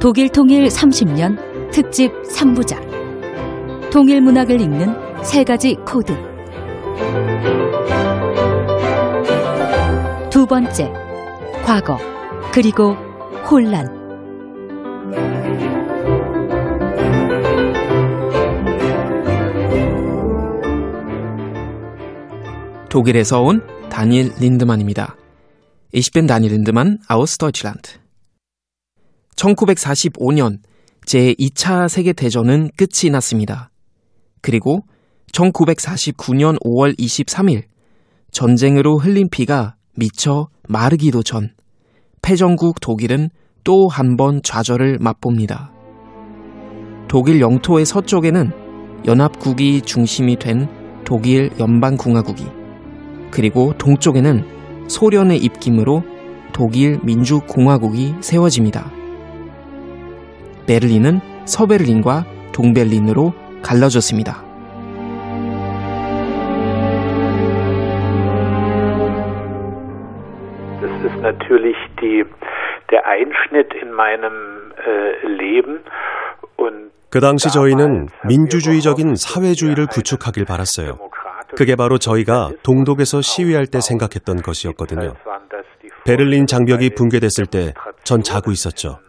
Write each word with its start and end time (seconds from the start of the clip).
독일 0.00 0.28
통일 0.28 0.68
30년 0.68 1.72
특집 1.72 2.12
3부작 2.22 3.90
통일 3.90 4.20
문학을 4.20 4.60
읽는 4.60 5.24
세 5.24 5.42
가지 5.42 5.74
코드 5.84 6.14
두 10.30 10.46
번째 10.46 10.92
과거 11.64 11.98
그리고 12.52 12.92
혼란 13.50 13.98
독일에서 22.88 23.42
온 23.42 23.60
다니엘 23.90 24.32
린데만입니다. 24.40 25.16
Ich 25.92 26.10
bin 26.12 26.26
Daniel 26.26 26.54
Lindemann 26.54 26.98
aus 27.10 27.36
Deutschland. 27.36 27.98
1945년 29.38 30.58
제2차 31.06 31.88
세계대전은 31.88 32.70
끝이 32.76 33.10
났습니다. 33.10 33.70
그리고 34.42 34.80
1949년 35.32 36.58
5월 36.62 36.98
23일 36.98 37.62
전쟁으로 38.30 38.98
흘린 38.98 39.28
피가 39.30 39.76
미처 39.96 40.48
마르기도 40.68 41.22
전 41.22 41.50
패전국 42.22 42.80
독일은 42.80 43.30
또 43.64 43.88
한 43.88 44.16
번 44.16 44.42
좌절을 44.42 44.98
맛봅니다. 45.00 45.72
독일 47.08 47.40
영토의 47.40 47.84
서쪽에는 47.86 48.50
연합국이 49.06 49.82
중심이 49.82 50.36
된 50.38 50.68
독일 51.04 51.50
연방공화국이 51.58 52.44
그리고 53.30 53.72
동쪽에는 53.78 54.88
소련의 54.88 55.38
입김으로 55.38 56.02
독일 56.52 56.98
민주공화국이 57.04 58.16
세워집니다. 58.20 58.97
베를린은 60.68 61.20
서베를린과 61.46 62.26
동베를린으로 62.52 63.32
갈라졌습니다. 63.62 64.44
Das 70.80 70.92
ist 71.04 71.16
natürlich 71.22 71.76
die, 72.00 72.24
der 72.90 73.02
Einschnitt 73.06 73.74
in 73.82 73.92
meinem 73.92 74.72
äh, 74.76 75.26
Leben 75.26 75.80
und 76.56 76.92
그 77.10 77.20
당시 77.20 77.50
저희는 77.50 78.08
민주주의적인 78.26 79.16
사회주의를 79.16 79.86
구축하길 79.86 80.44
바랐어요. 80.44 80.98
그게 81.56 81.74
바로 81.76 81.96
저희가 81.96 82.50
동독에서 82.62 83.22
시위할 83.22 83.66
때 83.66 83.80
생각했던 83.80 84.42
것이었거든요. 84.42 85.14
베를린 86.04 86.46
장벽이 86.46 86.90
붕괴됐을 86.90 87.46
때 87.46 87.72
전 88.04 88.22
자고 88.22 88.50
있었죠. 88.50 89.00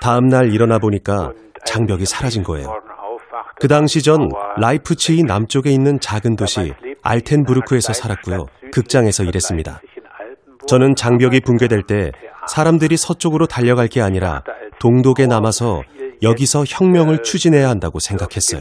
다음 0.00 0.28
날 0.28 0.52
일어나 0.52 0.78
보니까 0.78 1.32
장벽이 1.64 2.06
사라진 2.06 2.42
거예요. 2.42 2.80
그 3.60 3.68
당시 3.68 4.02
전 4.02 4.28
라이프치히 4.56 5.24
남쪽에 5.24 5.70
있는 5.70 5.98
작은 6.00 6.36
도시 6.36 6.72
알텐부르크에서 7.02 7.92
살았고요. 7.92 8.46
극장에서 8.72 9.24
일했습니다. 9.24 9.80
저는 10.66 10.94
장벽이 10.94 11.40
붕괴될 11.40 11.82
때 11.82 12.12
사람들이 12.46 12.96
서쪽으로 12.96 13.46
달려갈 13.46 13.88
게 13.88 14.00
아니라 14.00 14.42
동독에 14.80 15.26
남아서 15.26 15.82
여기서 16.22 16.64
혁명을 16.68 17.22
추진해야 17.22 17.68
한다고 17.68 17.98
생각했어요. 17.98 18.60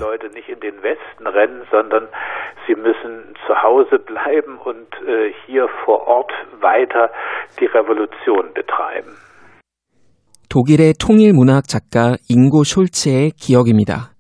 독일의 10.50 10.94
통일 10.98 11.34
문학 11.34 11.68
작가 11.68 12.16
잉고 12.30 12.64
숄츠의 12.64 13.34
기억입니다. 13.36 14.14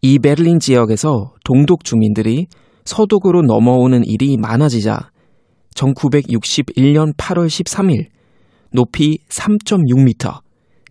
이 0.00 0.18
베를린 0.18 0.60
지역에서 0.60 1.34
동독 1.44 1.84
주민들이 1.84 2.46
서독으로 2.84 3.42
넘어오는 3.42 4.04
일이 4.04 4.36
많아지자 4.36 5.10
1961년 5.74 7.16
8월 7.16 7.46
13일 7.46 8.06
높이 8.72 9.18
3.6m, 9.28 10.40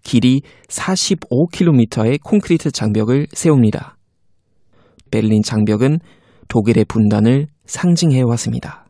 길이 0.04 0.42
45km의 0.68 2.20
콘크리트 2.22 2.72
장벽을 2.72 3.28
세웁니다. 3.32 3.98
베를린 5.10 5.42
장벽은 5.44 6.00
독일의 6.48 6.86
분단을 6.86 7.48
상징해 7.66 8.22
왔습니다. 8.24 8.88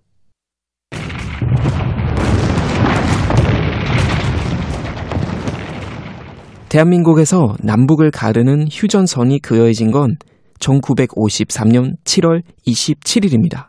대한민국에서 6.69 7.55
남북을 7.63 8.11
가르는 8.11 8.67
휴전선이 8.69 9.39
그어진 9.39 9.89
건 9.89 10.17
1953년 10.59 11.95
7월 12.03 12.41
27일입니다. 12.65 13.67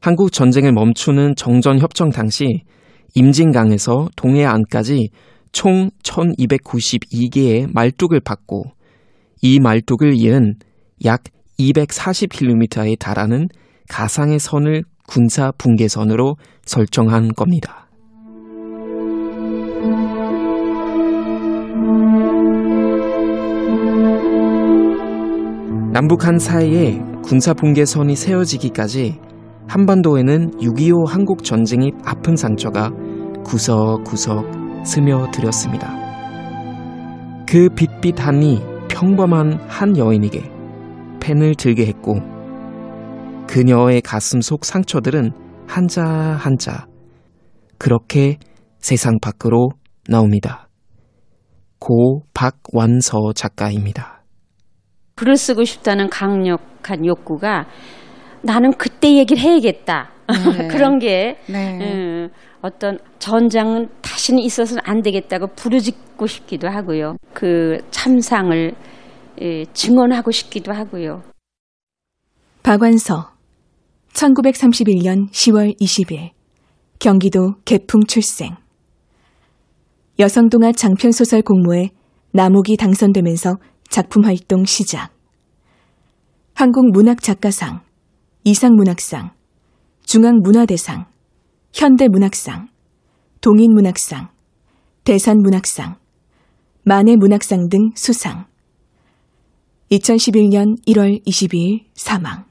한국 0.00 0.32
전쟁을 0.32 0.72
멈추는 0.72 1.34
정전 1.36 1.78
협정 1.78 2.08
당시 2.08 2.62
임진강에서 3.14 4.08
동해안까지 4.16 5.10
총 5.52 5.90
1292개의 6.02 7.68
말뚝을 7.72 8.20
받고 8.20 8.64
이 9.42 9.60
말뚝을 9.60 10.14
이은 10.14 10.54
약 11.04 11.24
240km에 11.58 12.98
달하는 12.98 13.48
가상의 13.88 14.38
선을 14.38 14.84
군사 15.06 15.52
붕괴선으로 15.58 16.36
설정한 16.64 17.28
겁니다. 17.34 17.81
남북한 25.92 26.38
사이에 26.38 27.02
군사 27.22 27.52
붕괴선이 27.52 28.16
세워지기까지 28.16 29.20
한반도에는 29.68 30.52
6.25 30.52 31.06
한국 31.06 31.44
전쟁의 31.44 31.92
아픈 32.02 32.34
상처가 32.34 32.90
구석구석 33.44 34.86
스며들었습니다. 34.86 35.92
그 37.46 37.68
빛빛함이 37.76 38.60
평범한 38.88 39.60
한 39.68 39.98
여인에게 39.98 40.50
펜을 41.20 41.56
들게 41.56 41.84
했고 41.84 42.14
그녀의 43.46 44.00
가슴 44.00 44.40
속 44.40 44.64
상처들은 44.64 45.32
한자 45.66 46.06
한자 46.06 46.86
그렇게 47.76 48.38
세상 48.78 49.18
밖으로 49.20 49.68
나옵니다. 50.08 50.70
고 51.78 52.22
박완서 52.32 53.34
작가입니다. 53.34 54.21
글을 55.22 55.36
쓰고 55.36 55.62
싶다는 55.62 56.10
강력한 56.10 57.06
욕구가 57.06 57.66
나는 58.42 58.72
그때 58.72 59.16
얘기를 59.16 59.40
해야겠다. 59.40 60.10
네. 60.28 60.66
그런 60.66 60.98
게 60.98 61.38
네. 61.48 61.78
음, 61.80 62.28
어떤 62.60 62.98
전장은 63.20 63.88
다시는 64.02 64.42
있어서는 64.42 64.82
안 64.84 65.00
되겠다고 65.02 65.48
부르짖고 65.54 66.26
싶기도 66.26 66.68
하고요. 66.68 67.16
그 67.32 67.78
참상을 67.92 68.74
예, 69.42 69.64
증언하고 69.72 70.32
싶기도 70.32 70.72
하고요. 70.72 71.22
박완서 72.64 73.30
1931년 74.14 75.30
10월 75.30 75.78
20일 75.80 76.30
경기도 76.98 77.54
개풍 77.64 78.04
출생 78.08 78.56
여성동화 80.18 80.72
장편소설 80.72 81.42
공모에 81.42 81.90
나목이 82.32 82.76
당선되면서 82.76 83.56
작품 83.92 84.24
활동 84.24 84.64
시작 84.64 85.12
한국문학작가상, 86.54 87.82
이상문학상, 88.42 89.32
중앙문화대상, 90.06 91.04
현대문학상, 91.74 92.68
동인문학상, 93.42 94.30
대산문학상, 95.04 95.96
만해문학상 96.84 97.68
등 97.68 97.90
수상 97.94 98.46
2011년 99.90 100.82
1월 100.86 101.22
22일 101.26 101.84
사망. 101.94 102.46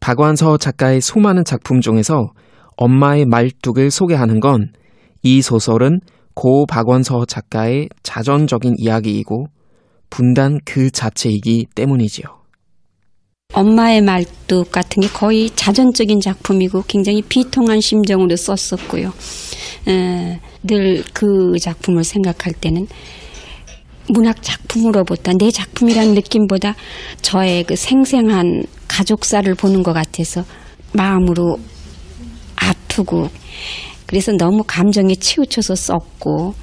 박완서 0.00 0.56
작가의 0.56 1.02
수많은 1.02 1.44
작품 1.44 1.82
중에서 1.82 2.32
엄마의 2.76 3.26
말뚝을 3.26 3.90
소개하는 3.90 4.40
건 4.40 4.72
이 5.26 5.40
소설은 5.40 6.00
고 6.34 6.66
박원서 6.66 7.24
작가의 7.24 7.88
자전적인 8.02 8.74
이야기이고 8.78 9.46
분단 10.10 10.58
그 10.64 10.90
자체이기 10.90 11.66
때문이지요. 11.74 12.26
엄마의 13.52 14.00
말뚝 14.02 14.72
같은 14.72 15.02
게 15.02 15.08
거의 15.08 15.50
자전적인 15.50 16.20
작품이고 16.20 16.84
굉장히 16.88 17.22
비통한 17.22 17.80
심정으로 17.80 18.34
썼었고요. 18.36 19.12
늘 20.64 21.04
그 21.12 21.58
작품을 21.60 22.04
생각할 22.04 22.52
때는 22.54 22.86
문학 24.08 24.42
작품으로부터 24.42 25.32
내 25.32 25.50
작품이라는 25.50 26.14
느낌보다 26.14 26.74
저의 27.22 27.64
그 27.64 27.76
생생한 27.76 28.64
가족사를 28.88 29.54
보는 29.54 29.82
것 29.82 29.92
같아서 29.92 30.44
마음으로 30.92 31.58
아프고 32.56 33.28
그래서 34.06 34.32
너무 34.32 34.62
감정에 34.66 35.14
치우쳐서 35.14 35.74
썼고 35.74 36.54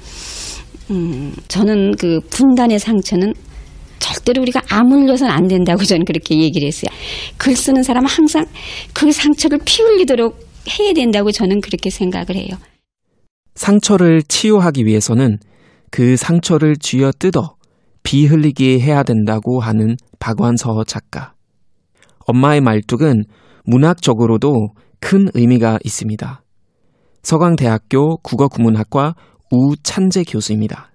음, 0.90 1.34
저는 1.48 1.96
그 1.96 2.20
분단의 2.30 2.78
상처는 2.78 3.34
절대로 3.98 4.42
우리가 4.42 4.60
아물려서는 4.68 5.32
안 5.32 5.46
된다고 5.46 5.84
저는 5.84 6.04
그렇게 6.04 6.38
얘기를 6.40 6.66
했어요. 6.66 6.90
글 7.36 7.54
쓰는 7.54 7.82
사람은 7.82 8.08
항상 8.08 8.46
그 8.92 9.12
상처를 9.12 9.60
피 9.64 9.82
흘리도록 9.82 10.38
해야 10.68 10.92
된다고 10.92 11.30
저는 11.30 11.60
그렇게 11.60 11.88
생각을 11.88 12.36
해요. 12.36 12.56
상처를 13.54 14.22
치유하기 14.22 14.86
위해서는 14.86 15.38
그 15.90 16.16
상처를 16.16 16.76
쥐어 16.76 17.12
뜯어 17.18 17.56
비 18.02 18.26
흘리게 18.26 18.80
해야 18.80 19.02
된다고 19.02 19.60
하는 19.60 19.96
박완서 20.18 20.84
작가. 20.84 21.34
엄마의 22.26 22.60
말뚝은 22.60 23.24
문학적으로도 23.64 24.68
큰 25.00 25.28
의미가 25.34 25.78
있습니다. 25.84 26.42
서강대학교 27.22 28.16
국어국문학과 28.18 29.14
우찬재 29.52 30.24
교수입니다. 30.24 30.88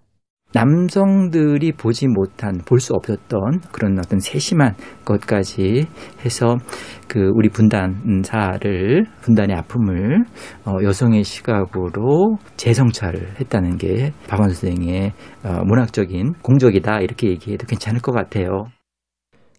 남성들이 0.54 1.74
보지 1.74 2.08
못한 2.08 2.58
볼 2.66 2.80
수 2.80 2.94
없었던 2.96 3.62
그런 3.72 4.00
어떤 4.00 4.20
세심한 4.20 4.74
것까지 5.06 5.86
해서 6.26 6.56
그 7.08 7.20
우리 7.36 7.50
분단사를 7.50 9.06
분단의 9.22 9.56
아픔을 9.58 10.24
어 10.66 10.78
여성의 10.82 11.24
시각으로 11.24 12.38
재성찰을 12.56 13.40
했다는 13.40 13.78
게 13.78 14.12
박원 14.28 14.50
선생의 14.50 15.12
어 15.44 15.64
문학적인 15.66 16.34
공적이다 16.42 17.02
이렇게 17.02 17.28
얘기해도 17.28 17.68
괜찮을 17.68 18.02
것 18.02 18.12
같아요. 18.12 18.66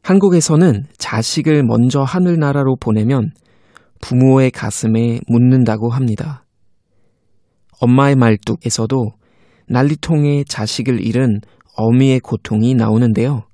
한국에서는 0.03 0.87
자식을 0.97 1.62
먼저 1.62 2.03
하늘나라로 2.03 2.77
보내면 2.81 3.31
부모의 4.00 4.50
가슴에 4.50 5.21
묻는다고 5.29 5.91
합니다. 5.91 6.43
엄마의 7.80 8.16
말뚝에서도 8.16 9.12
난리통에 9.69 10.44
자식을 10.44 11.04
잃은 11.04 11.40
어미의 11.76 12.20
고통이 12.20 12.75
나오는데요. 12.75 13.44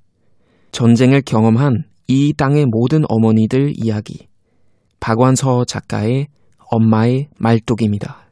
전쟁을 0.71 1.21
경험한 1.21 1.83
이 2.07 2.33
땅의 2.33 2.65
모든 2.65 3.03
어머니들 3.07 3.73
이야기. 3.75 4.27
박완서 4.99 5.65
작가의 5.65 6.27
엄마의 6.71 7.29
말뚝입니다. 7.37 8.24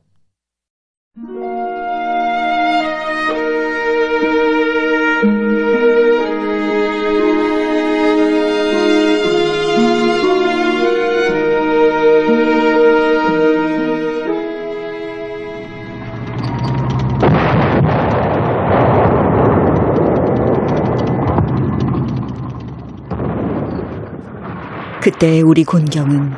그때 25.03 25.41
우리 25.41 25.65
곤경은 25.65 26.31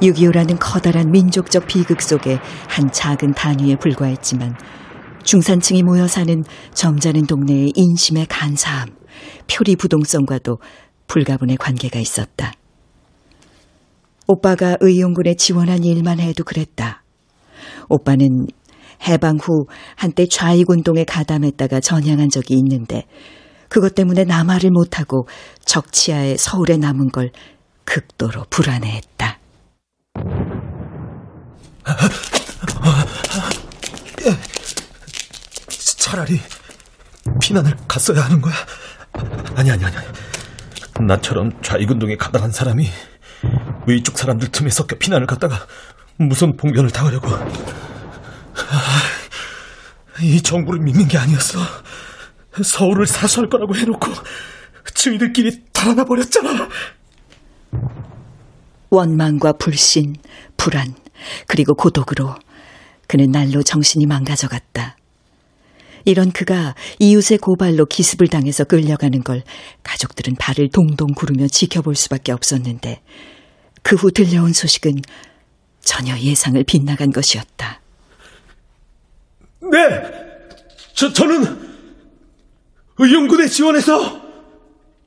6.25라는 0.00 0.58
커다란 0.60 1.10
민족적 1.10 1.66
비극 1.66 2.00
속의 2.00 2.38
한 2.68 2.92
작은 2.92 3.32
단위에 3.32 3.74
불과했지만 3.74 4.54
중산층이 5.24 5.82
모여 5.82 6.06
사는 6.06 6.44
점잖은 6.72 7.26
동네의 7.26 7.72
인심의 7.74 8.26
간사함, 8.26 8.90
표리 9.52 9.74
부동성과도 9.74 10.58
불가분의 11.08 11.56
관계가 11.56 11.98
있었다. 11.98 12.52
오빠가 14.28 14.76
의용군에 14.78 15.34
지원한 15.34 15.82
일만 15.82 16.20
해도 16.20 16.44
그랬다. 16.44 17.02
오빠는 17.88 18.46
해방 19.08 19.36
후 19.42 19.66
한때 19.96 20.28
좌익운동에 20.28 21.02
가담했다가 21.02 21.80
전향한 21.80 22.28
적이 22.28 22.54
있는데 22.58 23.02
그것 23.68 23.96
때문에 23.96 24.22
남하를 24.22 24.70
못하고 24.70 25.26
적치하에 25.64 26.36
서울에 26.36 26.76
남은 26.76 27.08
걸 27.08 27.32
극도로 27.86 28.44
불안해했다. 28.50 29.38
차라리 35.96 36.40
피난을 37.40 37.76
갔어야 37.88 38.24
하는 38.24 38.40
거야. 38.42 38.54
아니 39.54 39.70
아니 39.70 39.84
아니. 39.84 39.96
나처럼 41.00 41.50
좌익운동에 41.62 42.16
가담한 42.16 42.52
사람이 42.52 42.90
위쪽 43.86 44.18
사람들 44.18 44.48
틈에 44.48 44.70
섞여 44.70 44.96
피난을 44.98 45.26
갔다가 45.26 45.66
무슨 46.16 46.56
봉변을 46.56 46.90
당하려고. 46.90 47.28
이 50.20 50.42
정부를 50.42 50.80
믿는 50.80 51.08
게 51.08 51.18
아니었어. 51.18 51.60
서울을 52.62 53.06
사수할 53.06 53.48
거라고 53.50 53.76
해놓고 53.76 54.12
증이들끼리 54.94 55.64
달아나 55.72 56.04
버렸잖아. 56.04 56.68
원망과 58.90 59.54
불신, 59.54 60.16
불안, 60.56 60.94
그리고 61.46 61.74
고독으로 61.74 62.34
그는 63.06 63.30
날로 63.30 63.62
정신이 63.62 64.06
망가져갔다. 64.06 64.96
이런 66.04 66.30
그가 66.30 66.74
이웃의 67.00 67.38
고발로 67.38 67.86
기습을 67.86 68.28
당해서 68.28 68.64
끌려가는 68.64 69.24
걸 69.24 69.42
가족들은 69.82 70.36
발을 70.36 70.68
동동 70.70 71.12
구르며 71.14 71.48
지켜볼 71.48 71.96
수밖에 71.96 72.30
없었는데 72.32 73.02
그 73.82 73.96
후 73.96 74.10
들려온 74.10 74.52
소식은 74.52 75.00
전혀 75.80 76.18
예상을 76.18 76.62
빗나간 76.64 77.12
것이었다. 77.12 77.80
네! 79.60 79.78
저, 80.94 81.12
저는 81.12 81.76
의용군에 82.98 83.46
지원해서 83.46 84.20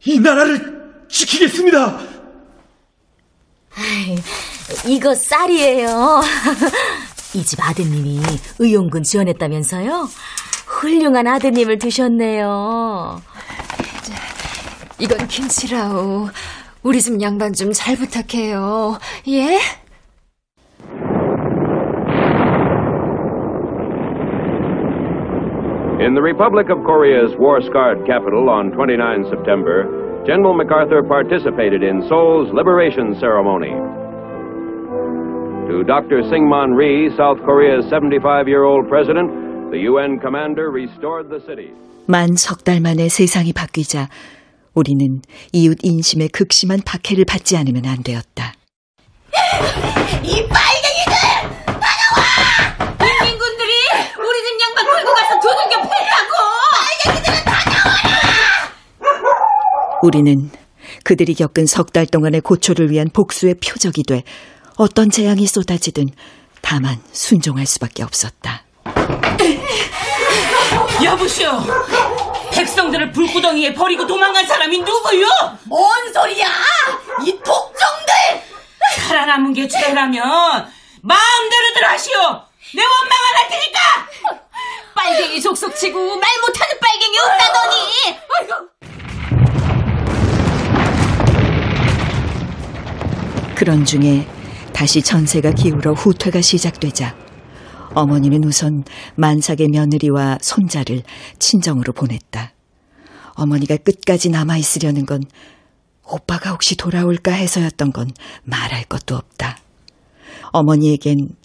이 0.05 0.19
나라를 0.19 1.05
지키겠습니다! 1.09 2.08
이거 4.87 5.13
쌀이에요. 5.15 6.21
이 7.35 7.43
집 7.43 7.59
아드님이 7.61 8.21
의용군 8.59 9.03
지원했다면서요? 9.03 10.07
훌륭한 10.67 11.27
아드님을 11.27 11.77
두셨네요. 11.79 13.21
이건 14.99 15.27
김치라오. 15.27 16.29
우리 16.83 17.01
집 17.01 17.21
양반 17.21 17.53
좀 17.53 17.71
잘 17.71 17.95
부탁해요. 17.97 18.97
예? 19.27 19.59
In 25.99 26.13
the 26.15 26.21
Republic 26.21 26.69
of 26.69 26.79
Korea's 26.85 27.35
war-scarred 27.37 28.05
capital 28.07 28.47
on 28.49 28.71
29 28.71 29.25
September, 29.29 29.83
General 30.28 30.54
MacArthur 30.54 31.02
participated 31.02 31.82
in 31.82 32.02
Seoul's 32.08 32.48
liberation 32.54 33.14
ceremony. 33.20 33.72
To 35.68 35.82
Dr. 35.84 36.22
Syngman 36.30 36.76
Rhee, 36.76 37.10
South 37.16 37.38
Korea's 37.44 37.84
75-year-old 37.86 38.88
president, 38.88 39.28
the 39.70 39.80
UN 39.90 40.18
commander 40.20 40.70
restored 40.70 41.28
the 41.28 41.40
city. 41.46 41.72
만 42.06 42.36
석 42.36 42.64
달 42.64 42.80
만에 42.80 43.08
세상이 43.08 43.52
바뀌자 43.54 44.08
우리는 44.74 45.22
이웃 45.52 45.78
인심의 45.82 46.28
극심한 46.28 46.80
박해를 46.84 47.24
받지 47.24 47.56
않으면 47.56 47.86
안 47.86 48.02
되었다. 48.02 48.52
이 50.22 50.42
빨갱이들! 50.48 51.27
우리는 60.01 60.51
그들이 61.03 61.33
겪은 61.35 61.65
석 61.65 61.91
달 61.91 62.05
동안의 62.05 62.41
고초를 62.41 62.89
위한 62.91 63.09
복수의 63.11 63.55
표적이 63.55 64.03
돼 64.03 64.23
어떤 64.77 65.09
재앙이 65.09 65.45
쏟아지든 65.45 66.09
다만 66.61 67.01
순종할 67.11 67.65
수밖에 67.65 68.03
없었다. 68.03 68.63
여보시오! 71.03 71.61
백성들을 72.51 73.11
불구덩이에 73.11 73.73
버리고 73.73 74.05
도망간 74.05 74.45
사람이 74.45 74.79
누구요? 74.79 75.27
뭔 75.65 76.13
소리야! 76.13 76.45
이 77.25 77.31
독종들! 77.31 78.13
살아남은 79.07 79.53
게 79.53 79.67
죄라면 79.67 80.23
마음대로들 81.01 81.83
하시오! 81.85 82.17
내 82.75 82.83
원망 82.83 83.17
안할 83.31 83.49
테니까! 83.49 83.79
빨갱이 84.95 85.41
족속 85.41 85.75
치고 85.75 85.99
말 86.17 86.29
못하는 86.41 86.79
빨갱이 86.79 87.17
없다더니! 87.19 88.19
아이고! 88.39 88.78
그런 93.59 93.83
중에 93.83 94.25
다시 94.71 95.01
전세가 95.01 95.51
기울어 95.51 95.91
후퇴가 95.91 96.39
시작되자 96.39 97.13
어머니는 97.93 98.45
우선 98.45 98.85
만삭의 99.15 99.67
며느리와 99.73 100.37
손자를 100.41 101.03
친정으로 101.39 101.91
보냈다. 101.91 102.53
어머니가 103.33 103.75
끝까지 103.75 104.29
남아있으려는 104.29 105.05
건 105.05 105.23
오빠가 106.09 106.51
혹시 106.51 106.77
돌아올까 106.77 107.33
해서였던 107.33 107.91
건 107.91 108.11
말할 108.45 108.85
것도 108.85 109.17
없다. 109.17 109.57
어머니에겐 110.53 111.35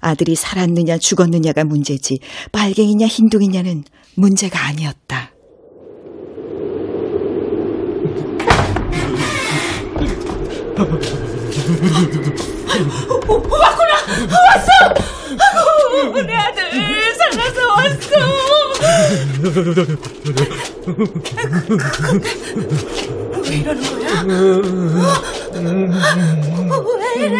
아들이 0.00 0.34
살았느냐 0.34 0.98
죽었느냐가 0.98 1.64
문제지 1.64 2.18
빨갱이냐 2.52 3.06
흰둥이냐는 3.06 3.84
문제가 4.14 4.66
아니었다. 4.66 5.32
왔구나! 13.50 13.92
왔어! 14.32 14.68
내 16.26 16.34
아들 16.34 16.60
살아서 17.14 17.58
왔어! 17.68 18.10
왜 23.42 23.56
이러는 23.56 23.82
거야? 23.82 24.22
왜 26.98 27.24
이래? 27.24 27.36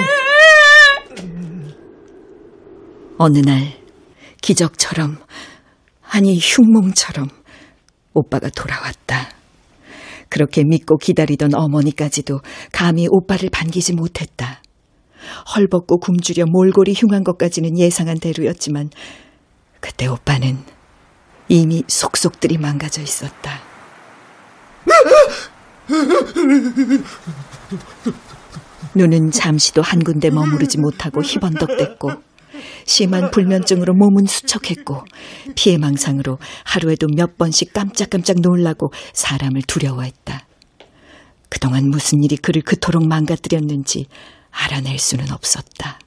어느 3.18 3.38
날 3.38 3.74
기적처럼 4.40 5.18
아니 6.10 6.38
흉몽처럼 6.38 7.28
오빠가 8.14 8.48
돌아왔다. 8.50 9.30
그렇게 10.32 10.64
믿고 10.64 10.96
기다리던 10.96 11.54
어머니까지도 11.54 12.40
감히 12.72 13.06
오빠를 13.06 13.50
반기지 13.50 13.92
못했다. 13.92 14.62
헐벗고 15.54 15.98
굶주려 15.98 16.46
몰골이 16.46 16.94
흉한 16.96 17.22
것까지는 17.22 17.78
예상한 17.78 18.18
대로였지만 18.18 18.88
그때 19.80 20.06
오빠는 20.06 20.56
이미 21.48 21.82
속속들이 21.86 22.56
망가져 22.56 23.02
있었다. 23.02 23.60
눈은 28.94 29.32
잠시도 29.32 29.82
한 29.82 30.02
군데 30.02 30.30
머무르지 30.30 30.78
못하고 30.78 31.22
희번덕댔고 31.22 32.10
심한 32.84 33.30
불면증으로 33.30 33.94
몸은 33.94 34.26
수척했고 34.26 35.04
피해망상으로 35.54 36.38
하루에도 36.64 37.06
몇 37.14 37.36
번씩 37.38 37.72
깜짝깜짝 37.72 38.40
놀라고 38.40 38.92
사람을 39.12 39.62
두려워했다. 39.62 40.46
그동안 41.48 41.88
무슨 41.88 42.22
일이 42.22 42.36
그를 42.36 42.62
그토록 42.62 43.06
망가뜨렸는지 43.06 44.06
알아낼 44.50 44.98
수는 44.98 45.30
없었다. 45.32 45.98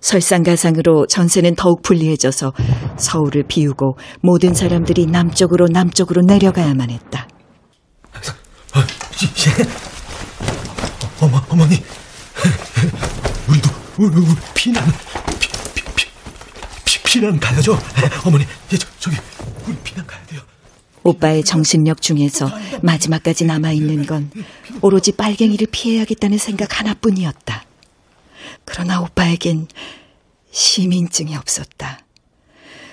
설상가상으로 0.00 1.06
전세는 1.06 1.54
더욱 1.54 1.82
불리해져서 1.82 2.52
서울을 2.98 3.44
비우고 3.48 3.96
모든 4.20 4.52
사람들이 4.52 5.06
남쪽으로 5.06 5.68
남쪽으로 5.68 6.22
내려가야만 6.26 6.90
했다. 6.90 7.28
어머, 11.22 11.40
어머니. 11.48 11.76
우리도, 13.48 13.70
우리, 13.96 14.16
우리 14.16 14.34
피난, 14.54 14.84
피, 15.38 15.48
피, 15.72 15.84
피, 15.94 16.06
피, 16.84 17.02
피난 17.04 17.38
가야죠. 17.38 17.78
어머니, 18.26 18.44
저, 18.68 18.76
저기, 18.98 19.16
우리 19.64 19.76
피난 19.84 20.04
가야 20.04 20.20
돼요. 20.26 20.40
오빠의 21.04 21.44
정신력 21.44 22.02
중에서 22.02 22.50
마지막까지 22.82 23.44
남아있는 23.44 24.06
건 24.06 24.32
오로지 24.80 25.12
빨갱이를 25.12 25.68
피해야겠다는 25.70 26.38
생각 26.38 26.80
하나뿐이었다. 26.80 27.66
그러나 28.64 29.00
오빠에겐 29.00 29.68
시민증이 30.50 31.36
없었다. 31.36 32.00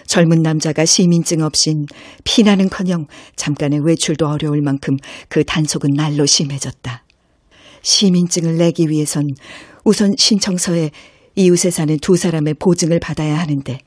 젊은 0.05 0.43
남자가 0.43 0.86
시민증 0.86 1.41
없인 1.41 1.88
피나는커녕 2.25 3.07
잠깐의 3.36 3.79
외출도 3.83 4.27
어려울 4.27 4.62
만큼 4.62 4.98
그 5.29 5.43
단속은 5.43 5.93
날로 5.93 6.27
심해졌다. 6.27 7.03
시민증을 7.81 8.57
내기 8.57 8.89
위해선 8.89 9.27
우선 9.83 10.13
신청서에 10.17 10.91
이웃에 11.36 11.71
사는 11.71 11.98
두 12.00 12.15
사람의 12.17 12.55
보증을 12.55 13.00
받아야 13.00 13.39
하는데 13.39 13.79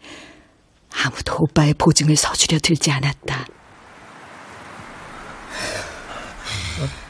아무도 1.05 1.37
오빠의 1.39 1.75
보증을 1.75 2.17
서주려 2.17 2.59
들지 2.61 2.91
않았다. 2.91 3.47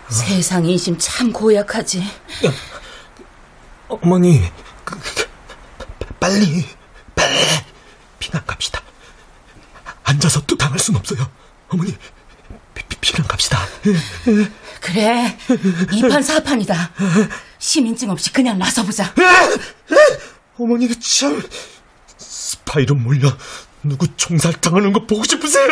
세상 0.09 0.67
인심 0.67 0.97
참 0.99 1.33
고약하지. 1.33 2.03
어머니, 3.89 4.43
그, 4.85 4.99
그, 4.99 5.29
빨리, 6.21 6.67
빨리 7.15 7.37
피난 8.19 8.45
갑시다. 8.47 8.83
앉아서 10.05 10.43
또 10.47 10.57
당할 10.57 10.79
순 10.79 10.97
없어요. 10.97 11.27
어머니, 11.69 11.97
피, 12.75 12.85
피난 13.01 13.27
갑시다. 13.27 13.67
그래, 14.83 15.39
이판사판이다. 15.93 16.91
시민증 17.59 18.11
없이 18.11 18.33
그냥 18.33 18.59
나서보자. 18.59 19.15
어머니가 20.59 20.95
참 21.01 21.41
스파이로 22.19 22.97
몰려 22.97 23.29
누구 23.85 24.07
총살당하는 24.17 24.93
거 24.93 25.07
보고 25.07 25.23
싶으세요? 25.25 25.69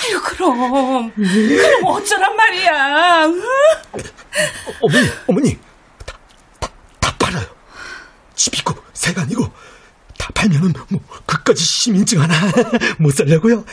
아유 0.00 0.20
그럼 0.22 1.12
그럼 1.14 1.84
어쩌란 1.86 2.36
말이야 2.36 3.26
응? 3.26 3.42
어머니 4.80 5.08
어머니 5.26 5.58
다, 6.06 6.14
다, 6.60 6.68
다 7.00 7.16
팔아요 7.18 7.46
집이고 8.36 8.74
세간이고 8.92 9.52
다 10.16 10.28
팔면은 10.34 10.72
뭐 10.88 11.00
그까지 11.26 11.64
시민증 11.64 12.22
하나 12.22 12.34
못 12.98 13.12
살려고요 13.14 13.64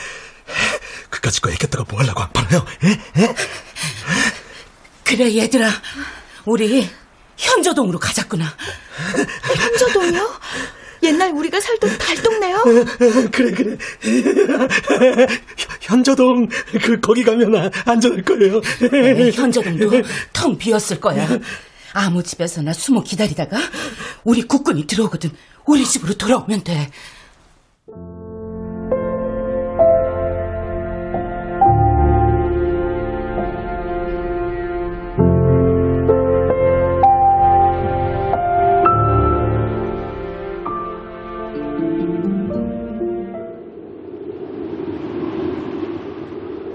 그까지 1.10 1.40
거 1.40 1.50
애겼다가 1.50 1.84
뭐 1.88 2.00
하려고 2.00 2.22
안 2.22 2.32
팔아요 2.32 2.64
에? 2.84 3.22
에? 3.22 3.34
그래 5.04 5.36
얘들아 5.36 5.70
우리 6.44 6.88
현조동으로 7.36 7.98
가자꾸나 7.98 8.44
현조동이요? 9.56 10.40
옛날 11.02 11.30
우리가 11.32 11.60
살던 11.60 11.98
달동네요? 11.98 12.64
그래 13.30 13.50
그래 13.52 13.76
현저동 15.80 16.48
그 16.82 17.00
거기 17.00 17.22
가면 17.22 17.70
안전할 17.84 18.22
거예요 18.22 18.60
네, 18.90 19.30
현저동도 19.30 19.90
텅 20.32 20.56
비었을 20.58 21.00
거야 21.00 21.28
아무 21.92 22.22
집에서나 22.22 22.72
숨어 22.72 23.02
기다리다가 23.02 23.58
우리 24.24 24.42
국군이 24.42 24.86
들어오거든 24.86 25.30
우리 25.66 25.84
집으로 25.84 26.14
돌아오면 26.14 26.64
돼 26.64 26.90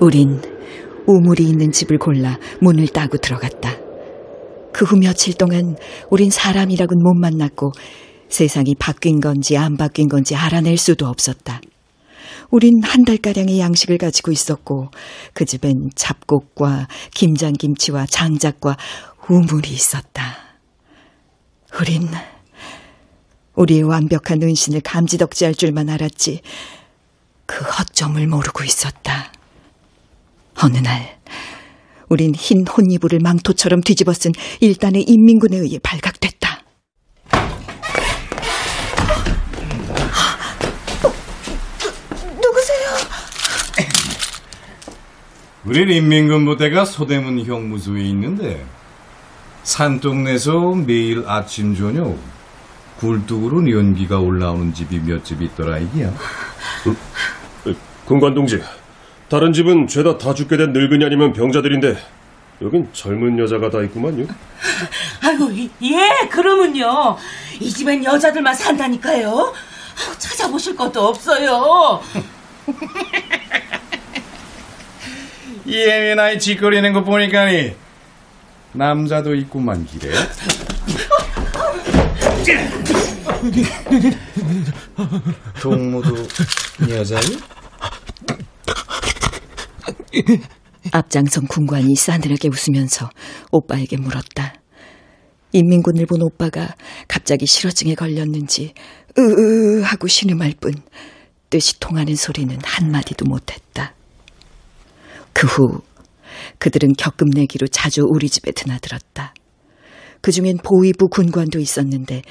우린 0.02 0.42
우물이 1.06 1.44
있는 1.44 1.72
집을 1.72 2.00
골라 2.00 2.40
문을 2.60 2.88
따고 2.88 3.18
들어갔다. 3.18 3.78
그 4.74 4.84
후 4.86 4.98
며칠 4.98 5.36
동안 5.36 5.76
우린 6.10 6.32
사람이라곤 6.32 7.04
못 7.04 7.14
만났고 7.14 7.72
세상이 8.28 8.74
바뀐 8.80 9.20
건지 9.20 9.58
안 9.58 9.78
바뀐 9.78 10.10
건지 10.10 10.36
알아낼 10.36 10.78
수도 10.78 11.06
없었다. 11.06 11.62
우린 12.50 12.82
한 12.84 13.06
달가량의 13.06 13.60
양식을 13.60 14.00
가지고 14.00 14.32
있었고 14.32 14.90
그 15.34 15.46
집엔 15.46 15.92
잡곡과 15.96 16.88
김장김치와 17.14 18.08
장작과 18.08 18.78
우물이 19.30 19.70
있었다. 19.70 20.36
우린 21.80 22.08
우리의 23.56 23.84
완벽한 23.84 24.42
은신을 24.42 24.82
감지덕지할 24.82 25.54
줄만 25.54 25.90
알았지 25.90 26.42
그 27.46 27.64
허점을 27.64 28.26
모르고 28.26 28.64
있었다. 28.64 29.32
어느 30.64 30.78
날 30.78 31.20
우린 32.10 32.36
흰 32.36 32.66
혼이불을 32.68 33.20
망토처럼 33.20 33.82
뒤집어 33.82 34.14
쓴 34.14 34.32
일단의 34.60 35.04
인민군에 35.04 35.58
의해 35.58 35.80
발각됐다. 35.82 36.62
누구세요? 42.36 42.88
우리 45.66 45.96
인민군 45.98 46.46
부대가 46.46 46.86
소대문 46.86 47.46
형무소에 47.46 48.02
있는데 48.10 48.66
산동네에서 49.64 50.76
매일 50.76 51.24
아침 51.28 51.76
저녁 51.76 52.18
굴뚝으로 53.00 53.70
연기가 53.72 54.20
올라오는 54.20 54.74
집이 54.74 55.00
몇 55.00 55.24
집 55.24 55.42
있더라 55.42 55.78
이게야. 55.80 56.14
군관 58.06 58.34
동지, 58.34 58.60
다른 59.32 59.54
집은 59.54 59.88
죄다 59.88 60.18
다 60.18 60.34
죽게 60.34 60.58
된 60.58 60.74
늙은이 60.74 61.06
아니면 61.06 61.32
병자들인데 61.32 61.96
여긴 62.62 62.90
젊은 62.92 63.40
여자가 63.40 63.70
다 63.70 63.82
있구만요. 63.82 64.28
아이고 65.24 65.50
예 65.84 66.28
그러면요 66.30 67.16
이 67.62 67.72
집엔 67.72 68.04
여자들만 68.04 68.54
산다니까요 68.54 69.54
찾아보실 70.18 70.76
것도 70.76 71.08
없어요 71.08 72.02
이 75.66 75.78
예민아이 75.78 76.38
짓거리는 76.38 76.92
거 76.92 77.06
보니까니 77.06 77.74
남자도 78.74 79.34
있구만 79.36 79.86
기래. 79.86 80.12
동무도 85.62 86.18
여자요? 86.90 87.22
앞장선 90.92 91.48
군관이 91.48 91.96
싸늘하게 91.96 92.50
웃으면서 92.50 93.10
오빠에게 93.52 93.98
물었다. 93.98 94.56
인민군을 95.54 96.06
본 96.06 96.22
오빠가 96.22 96.76
갑자기 97.08 97.46
실어증에 97.46 97.96
걸렸는지 97.96 98.74
으으 99.18 99.82
하고 99.84 100.08
신음할 100.08 100.54
뿐 100.60 100.74
뜻이 101.50 101.80
통하는 101.80 102.16
소리는 102.16 102.58
한마디도 102.64 103.26
못했다. 103.26 103.94
그 105.34 105.48
후 105.48 105.82
그들은 106.60 106.94
겪음 106.98 107.30
내기로 107.30 107.68
자주 107.68 108.06
우리 108.08 108.30
집에 108.30 108.52
드나들었다. 108.52 109.34
그 110.22 110.32
중엔 110.32 110.58
보위부 110.64 111.10
군관도 111.10 111.60
있었는데 111.60 112.22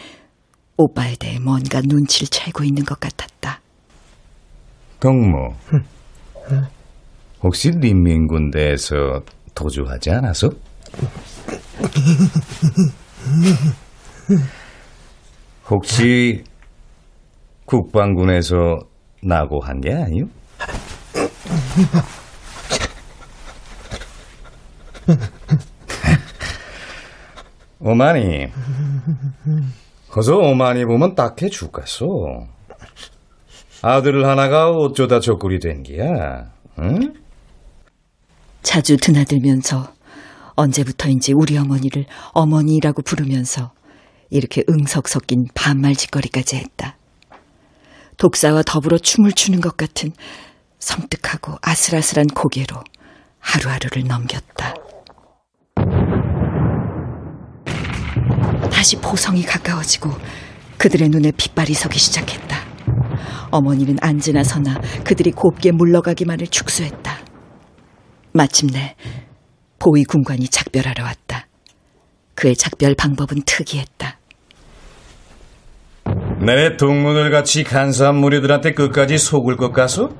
오빠에 0.76 1.16
대해 1.16 1.38
뭔가 1.38 1.80
눈치를 1.84 2.28
채고 2.28 2.64
있는 2.64 2.84
것 2.84 2.99
같았다. 3.00 3.60
동무, 5.00 5.54
혹시 7.42 7.70
린민군대에서 7.70 9.23
도주하지 9.54 10.11
않았어? 10.11 10.50
혹시 15.68 16.44
국방군에서 17.64 18.80
나고한 19.23 19.80
게 19.80 19.92
아니요? 19.94 20.26
오마니, 27.78 28.49
그저 30.11 30.37
오마니 30.37 30.85
보면 30.85 31.14
딱해 31.14 31.49
죽겠어. 31.49 32.06
아들 33.82 34.26
하나가 34.26 34.70
어쩌다 34.70 35.20
저꼴이 35.20 35.61
된 35.61 35.82
기야, 35.82 36.52
응? 36.78 37.14
자주 38.62 38.97
드나들면서 38.97 39.93
언제부터인지 40.55 41.33
우리 41.33 41.57
어머니를 41.57 42.07
어머니라고 42.33 43.02
부르면서 43.02 43.73
이렇게 44.31 44.62
응석 44.69 45.09
섞인 45.09 45.47
반말 45.55 45.95
짓거리까지 45.95 46.57
했다. 46.57 46.97
독사와 48.17 48.62
더불어 48.62 48.99
춤을 48.99 49.33
추는 49.33 49.61
것 49.61 49.76
같은 49.76 50.12
섬뜩하고 50.79 51.57
아슬아슬한 51.62 52.26
고개로 52.29 52.83
하루하루를 53.38 54.05
넘겼다. 54.07 54.75
다시 58.71 58.97
포성이 58.97 59.43
가까워지고 59.43 60.11
그들의 60.79 61.09
눈에 61.09 61.33
핏발이 61.33 61.75
서기 61.75 61.99
시작했다. 61.99 62.57
어머니는 63.50 63.97
앉으나 64.00 64.45
서나 64.45 64.81
그들이 65.05 65.33
곱게 65.33 65.73
물러가기만을 65.73 66.47
축소했다. 66.47 67.20
마침내 68.32 68.94
보위 69.78 70.04
군관이 70.04 70.49
작별하러 70.49 71.04
왔다. 71.04 71.46
그의 72.34 72.56
작별 72.56 72.94
방법은 72.94 73.42
특이했다. 73.44 74.18
내 76.44 76.76
동무들 76.76 77.30
같이 77.30 77.64
간사한 77.64 78.16
무리들한테 78.16 78.72
끝까지 78.72 79.18
속을 79.18 79.56
것 79.56 79.72
같소? 79.72 80.10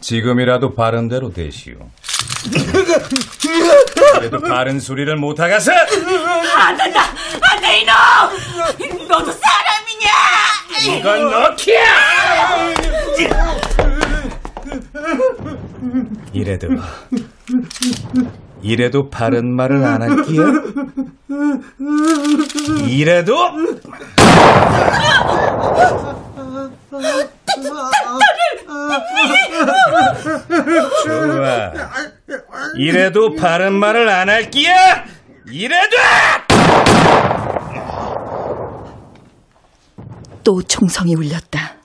지금이라도 0.00 0.74
바른 0.74 1.08
대로 1.08 1.32
되시오. 1.32 1.76
그래도 4.14 4.38
바른 4.40 4.78
소리를 4.78 5.16
못하가서 5.16 5.72
안 5.72 6.76
된다! 6.76 7.00
안 7.40 7.60
돼, 7.60 7.80
이놈! 7.80 7.94
너도 9.08 9.32
사람이냐! 9.32 10.98
이건 10.98 11.30
너키야! 11.30 11.84
이래도 16.32 16.68
이래도 18.62 19.10
바른 19.10 19.50
말을 19.54 19.84
안 19.84 20.02
할게요. 20.02 20.44
이래도 22.88 23.36
좋아. 31.04 31.72
이래도 32.76 33.34
바른 33.34 33.74
말을 33.74 34.08
안 34.08 34.28
할게야. 34.28 35.04
이래도 35.50 35.96
또 40.42 40.62
총성이 40.62 41.14
울렸다. 41.14 41.76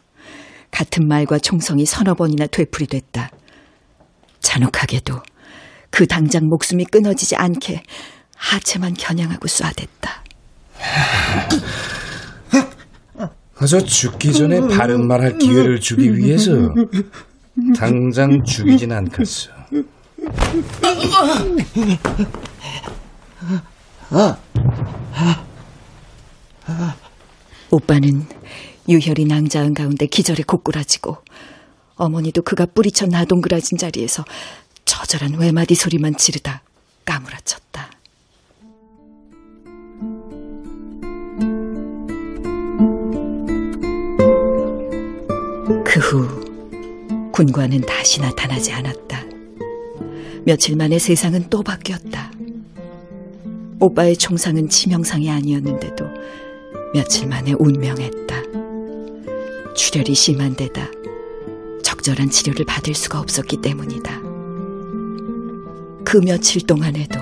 같은 0.71 1.07
말과 1.07 1.39
총성이 1.39 1.85
서너 1.85 2.13
번이나 2.13 2.47
되풀이됐다. 2.47 3.31
잔혹하게도 4.41 5.21
그 5.89 6.07
당장 6.07 6.47
목숨이 6.47 6.85
끊어지지 6.85 7.35
않게 7.35 7.83
하체만 8.35 8.93
겨냥하고 8.93 9.47
쏴댔다. 9.47 10.09
그저 13.53 13.79
죽기 13.81 14.31
전에 14.31 14.61
바른 14.69 15.05
말 15.07 15.21
할 15.21 15.37
기회를 15.37 15.79
주기 15.81 16.15
위해서 16.15 16.51
당장 17.75 18.41
죽이진 18.45 18.91
않겠어. 18.93 19.49
오빠는 27.71 28.25
유혈이 28.87 29.25
낭자한 29.25 29.73
가운데 29.73 30.07
기절에 30.07 30.43
고꾸라지고 30.45 31.17
어머니도 31.99 32.41
그가 32.41 32.65
뿌리쳐 32.65 33.05
나동그라진 33.07 33.77
자리에서 33.77 34.23
처절한 34.85 35.35
외마디 35.35 35.75
소리만 35.75 36.15
지르다 36.17 36.63
까무라쳤다. 37.05 37.91
그 45.85 45.99
후 45.99 47.31
군관은 47.31 47.81
다시 47.81 48.21
나타나지 48.21 48.71
않았다. 48.71 49.23
며칠 50.45 50.75
만에 50.75 50.97
세상은 50.97 51.47
또 51.49 51.61
바뀌었다. 51.61 52.31
오빠의 53.79 54.17
총상은 54.17 54.69
치명상이 54.69 55.29
아니었는데도 55.29 56.05
며칠 56.93 57.27
만에 57.27 57.53
운명했다. 57.53 58.35
출혈이 59.75 60.15
심한 60.15 60.55
데다 60.55 60.87
적절한 61.99 62.29
치료를 62.29 62.65
받을 62.65 62.93
수가 62.93 63.19
없었기 63.19 63.57
때문이다. 63.57 64.21
그 66.05 66.17
며칠 66.23 66.65
동안에도 66.65 67.19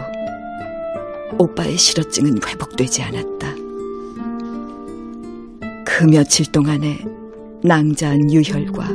오빠의 1.37 1.77
실어증은 1.77 2.39
회복되지 2.45 3.01
않았다. 3.03 3.55
그 5.83 6.03
며칠 6.05 6.45
동안에 6.51 6.99
낭자한 7.63 8.31
유혈과 8.31 8.87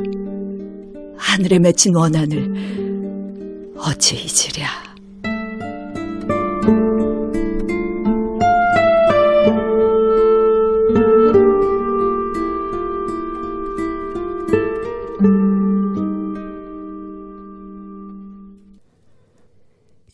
하늘에 1.16 1.58
맺힌 1.58 1.94
원한을 1.96 3.74
어찌 3.76 4.16
잊으랴. 4.16 4.91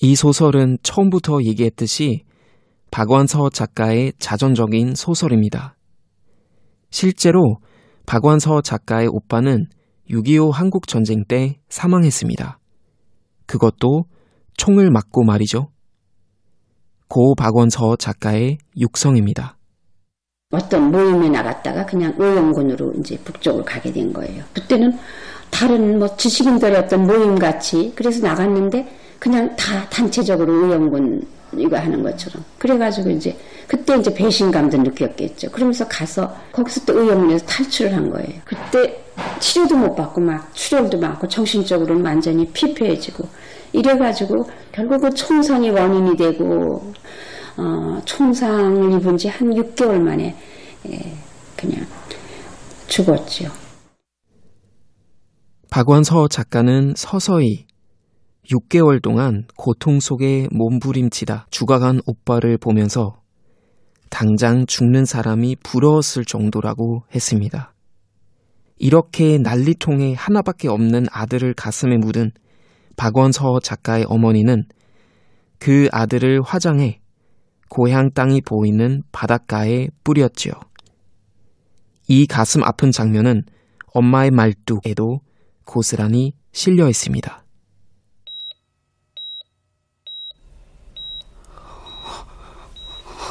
이 0.08 0.16
소설은 0.16 0.78
처음부터 0.82 1.42
얘기했듯이 1.42 2.24
박완서 2.90 3.50
작가의 3.50 4.14
자전적인 4.18 4.94
소설입니다. 4.94 5.76
실제로 6.88 7.58
박완서 8.06 8.62
작가의 8.62 9.08
오빠는 9.08 9.66
6.25 10.08 10.50
한국전쟁 10.50 11.24
때 11.28 11.58
사망했습니다. 11.68 12.58
그것도 13.44 14.04
총을 14.56 14.90
맞고 14.90 15.24
말이죠. 15.24 15.68
고 17.08 17.34
박원서 17.34 17.96
작가의 17.96 18.56
육성입니다. 18.80 19.58
어떤 20.52 20.90
모임에 20.90 21.28
나갔다가 21.28 21.84
그냥 21.84 22.14
의원군으로 22.16 22.94
이제 23.00 23.18
북쪽으로 23.18 23.62
가게 23.62 23.92
된 23.92 24.14
거예요. 24.14 24.42
그때는 24.54 24.92
다른 25.50 25.98
뭐 25.98 26.16
지식인들의 26.16 26.78
어떤 26.78 27.06
모임 27.06 27.34
같이 27.34 27.92
그래서 27.94 28.26
나갔는데 28.26 29.07
그냥 29.18 29.54
다 29.56 29.88
단체적으로 29.88 30.52
의원군 30.52 31.22
이거 31.56 31.78
하는 31.78 32.02
것처럼 32.02 32.44
그래가지고 32.58 33.10
이제 33.10 33.36
그때 33.66 33.96
이제 33.96 34.12
배신감도 34.12 34.76
느꼈겠죠. 34.78 35.50
그러면서 35.50 35.86
가서 35.88 36.34
거기서 36.52 36.84
또 36.84 37.00
의원군에서 37.00 37.46
탈출을 37.46 37.94
한 37.94 38.10
거예요. 38.10 38.40
그때 38.44 39.02
치료도 39.40 39.76
못 39.76 39.94
받고 39.94 40.20
막 40.20 40.54
출혈도 40.54 40.98
많고 40.98 41.26
정신적으로는 41.28 42.04
완전히 42.04 42.46
피폐해지고 42.52 43.26
이래가지고 43.72 44.48
결국은 44.72 45.10
총선이 45.14 45.70
원인이 45.70 46.16
되고 46.16 46.92
어, 47.56 47.98
총상을 48.04 48.92
입은 48.92 49.16
지 49.16 49.28
한 49.28 49.48
6개월 49.50 49.98
만에 49.98 50.36
예, 50.90 50.98
그냥 51.56 51.84
죽었죠. 52.86 53.46
박원서 55.70 56.28
작가는 56.28 56.94
서서히 56.96 57.66
6개월 58.46 59.02
동안 59.02 59.44
고통 59.56 60.00
속에 60.00 60.48
몸부림치다 60.52 61.46
죽어간 61.50 62.00
오빠를 62.06 62.58
보면서 62.58 63.20
당장 64.10 64.66
죽는 64.66 65.04
사람이 65.04 65.56
부러웠을 65.62 66.24
정도라고 66.24 67.02
했습니다. 67.14 67.74
이렇게 68.78 69.38
난리통에 69.38 70.14
하나밖에 70.14 70.68
없는 70.68 71.06
아들을 71.10 71.54
가슴에 71.54 71.96
묻은 71.98 72.30
박원서 72.96 73.60
작가의 73.60 74.06
어머니는 74.08 74.64
그 75.58 75.88
아들을 75.92 76.42
화장해 76.42 77.00
고향 77.68 78.10
땅이 78.12 78.40
보이는 78.42 79.02
바닷가에 79.12 79.88
뿌렸지요. 80.04 80.52
이 82.08 82.26
가슴 82.26 82.62
아픈 82.62 82.90
장면은 82.90 83.42
엄마의 83.92 84.30
말뚝에도 84.30 85.20
고스란히 85.64 86.32
실려 86.52 86.88
있습니다. 86.88 87.44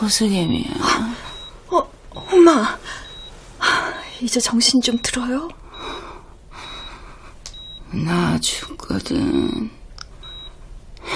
호수개미야. 0.02 0.70
어, 1.72 1.90
엄마. 2.14 2.78
이제 4.22 4.40
정신 4.40 4.82
좀 4.82 4.98
들어요? 5.02 5.50
나 7.92 8.38
죽거든. 8.40 9.70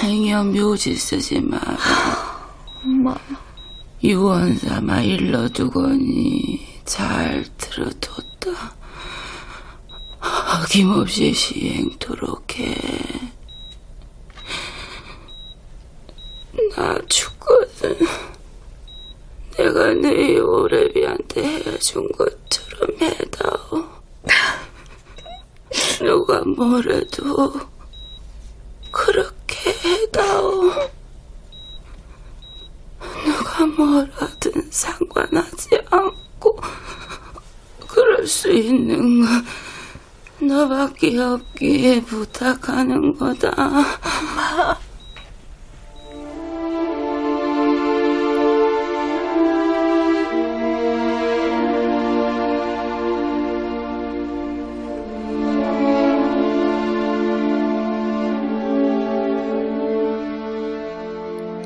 행여 0.02 0.44
묘지 0.44 0.94
쓰지 0.96 1.40
마라. 1.40 1.78
엄마. 2.84 3.14
유언 4.02 4.56
삼아 4.58 5.02
일러두거니 5.02 6.82
잘 6.84 7.44
들어뒀다. 7.58 8.74
어김없이 10.64 11.32
시행토록 11.32 12.58
해. 12.58 12.74
나 16.74 16.98
죽거든. 17.08 17.96
내가 19.62 19.94
네 19.94 20.40
오래비한테 20.40 21.40
해준 21.40 22.08
것처럼 22.18 23.00
해다오. 23.00 23.84
누가 26.02 26.40
뭐래도 26.40 27.52
그렇게 28.90 29.70
해다오. 29.70 30.64
누가 33.24 33.66
뭐라든 33.66 34.68
상관하지 34.68 35.80
않고 35.90 36.58
그럴 37.86 38.26
수 38.26 38.50
있는 38.50 39.24
건 39.24 39.46
너밖에 40.40 41.16
없기에 41.20 42.02
부탁하는 42.02 43.16
거다. 43.16 43.52
엄마. 43.56 44.91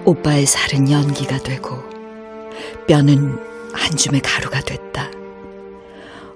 오빠의 0.06 0.46
살은 0.46 0.88
연기가 0.88 1.36
되고 1.38 1.82
뼈는 2.86 3.36
한 3.74 3.96
줌의 3.96 4.20
가루가 4.20 4.60
됐다. 4.60 5.10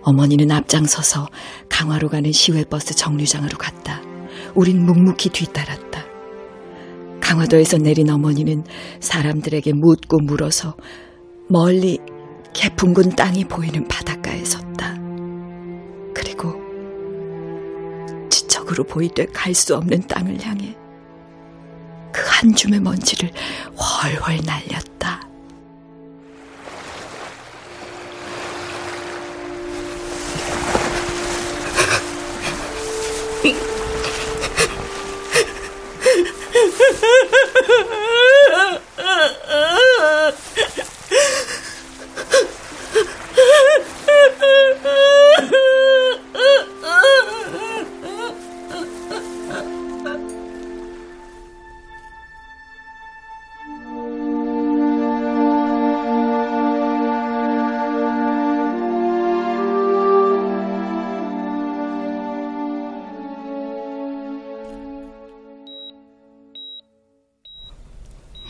어머니는 0.02 0.50
앞장서서 0.50 1.28
강화로 1.68 2.08
가는 2.08 2.32
시외버스 2.32 2.96
정류장으로 2.96 3.56
갔다. 3.58 4.02
우린 4.56 4.84
묵묵히 4.84 5.28
뒤따랐다. 5.30 6.04
강화도에서 7.20 7.78
내린 7.78 8.10
어머니는 8.10 8.64
사람들에게 8.98 9.72
묻고 9.74 10.18
물어서 10.18 10.76
멀리 11.48 12.00
개풍군 12.52 13.10
땅이 13.10 13.44
보이는 13.44 13.86
바닷가에 13.86 14.44
섰다. 14.44 14.96
그리고 16.12 16.60
지적으로 18.30 18.82
보이되 18.82 19.26
갈수 19.26 19.76
없는 19.76 20.08
땅을 20.08 20.40
향해 20.42 20.74
그 20.74 20.89
한 22.40 22.54
줌의 22.54 22.80
먼지를 22.80 23.30
훨훨 23.76 24.40
날렸다. 24.46 25.20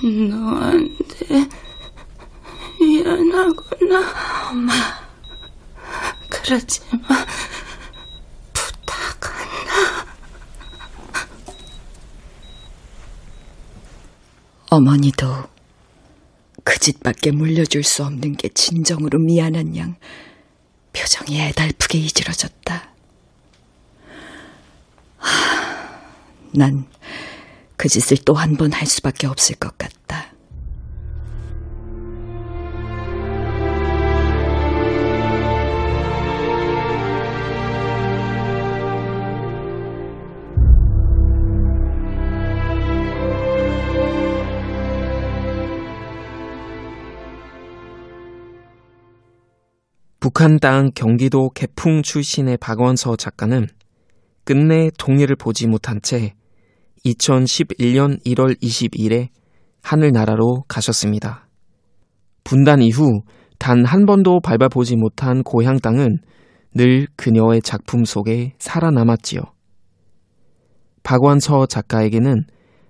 너한테 0.02 1.48
미안하구나. 2.80 4.50
엄마. 4.50 4.72
그러지 6.28 6.80
마. 7.08 7.26
부탁한다. 8.52 10.06
어머니도 14.70 15.26
그 16.64 16.78
짓밖에 16.78 17.30
물려줄 17.32 17.82
수 17.82 18.04
없는 18.04 18.36
게 18.36 18.48
진정으로 18.48 19.18
미안한 19.18 19.76
양 19.76 19.96
표정이 20.92 21.40
애달프게 21.40 21.98
이지러졌다. 21.98 22.90
난 26.52 26.86
그 27.80 27.88
짓을 27.88 28.18
또 28.26 28.34
한 28.34 28.58
번 28.58 28.74
할 28.74 28.86
수밖에 28.86 29.26
없을 29.26 29.56
것 29.56 29.78
같다. 29.78 30.34
북한 50.20 50.58
땅 50.58 50.90
경기도 50.94 51.48
개풍 51.54 52.02
출신의 52.02 52.58
박원서 52.58 53.16
작가는 53.16 53.68
끝내 54.44 54.90
동해를 54.98 55.34
보지 55.34 55.66
못한 55.66 56.02
채 56.02 56.34
2011년 57.04 58.22
1월 58.24 58.60
20일에 58.60 59.28
하늘나라로 59.82 60.64
가셨습니다. 60.68 61.48
분단 62.44 62.82
이후 62.82 63.22
단 63.58 63.84
한 63.84 64.06
번도 64.06 64.40
밟아보지 64.40 64.96
못한 64.96 65.42
고향 65.42 65.78
땅은 65.78 66.18
늘 66.74 67.06
그녀의 67.16 67.62
작품 67.62 68.04
속에 68.04 68.54
살아남았지요. 68.58 69.40
박원서 71.02 71.66
작가에게는 71.66 72.44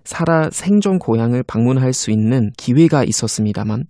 살아 0.04 0.48
생전 0.50 0.98
고향을 0.98 1.42
방문할 1.42 1.92
수 1.92 2.10
있는 2.10 2.50
기회가 2.56 3.04
있었습니다만 3.04 3.84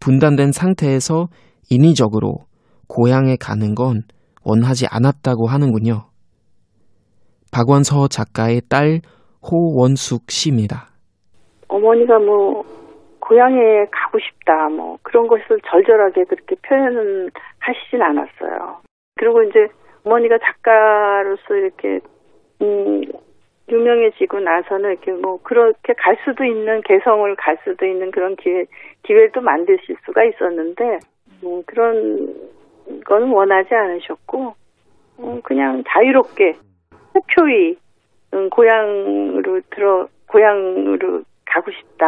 분단된 0.00 0.52
상태에서 0.52 1.28
인위적으로 1.70 2.46
고향에 2.86 3.36
가는 3.36 3.74
건 3.74 4.02
원하지 4.42 4.86
않았다고 4.88 5.46
하는군요. 5.46 6.08
박원서 7.50 8.08
작가의 8.08 8.62
딸 8.68 9.00
호원숙 9.42 10.30
씨입니다. 10.30 10.88
어머니가 11.68 12.18
뭐 12.18 12.64
고향에 13.20 13.86
가고 13.90 14.18
싶다 14.18 14.68
뭐 14.70 14.98
그런 15.02 15.26
것을 15.26 15.60
절절하게 15.66 16.24
그렇게 16.24 16.56
표현은 16.62 17.30
하시진 17.58 18.02
않았어요. 18.02 18.80
그리고 19.16 19.42
이제 19.42 19.68
어머니가 20.04 20.38
작가로서 20.38 21.54
이렇게 21.54 22.00
음 22.62 23.02
유명해지고 23.70 24.40
나서는 24.40 24.90
이렇게 24.92 25.12
뭐 25.12 25.38
그렇게 25.42 25.92
갈 25.94 26.16
수도 26.24 26.44
있는 26.44 26.80
개성을 26.82 27.34
갈 27.36 27.58
수도 27.64 27.84
있는 27.84 28.10
그런 28.10 28.34
기회 28.36 28.64
기회도 29.02 29.40
만드실 29.42 29.96
수가 30.06 30.24
있었는데 30.24 31.00
뭐 31.42 31.62
그런 31.66 32.34
건 33.04 33.30
원하지 33.30 33.74
않으셨고 33.74 34.54
어, 35.18 35.40
그냥 35.44 35.84
자유롭게 35.86 36.56
표히 37.34 37.76
음, 38.34 38.50
고향으로 38.50 39.60
들어 39.74 40.08
고향으로 40.26 41.22
가고 41.46 41.70
싶다 41.70 42.04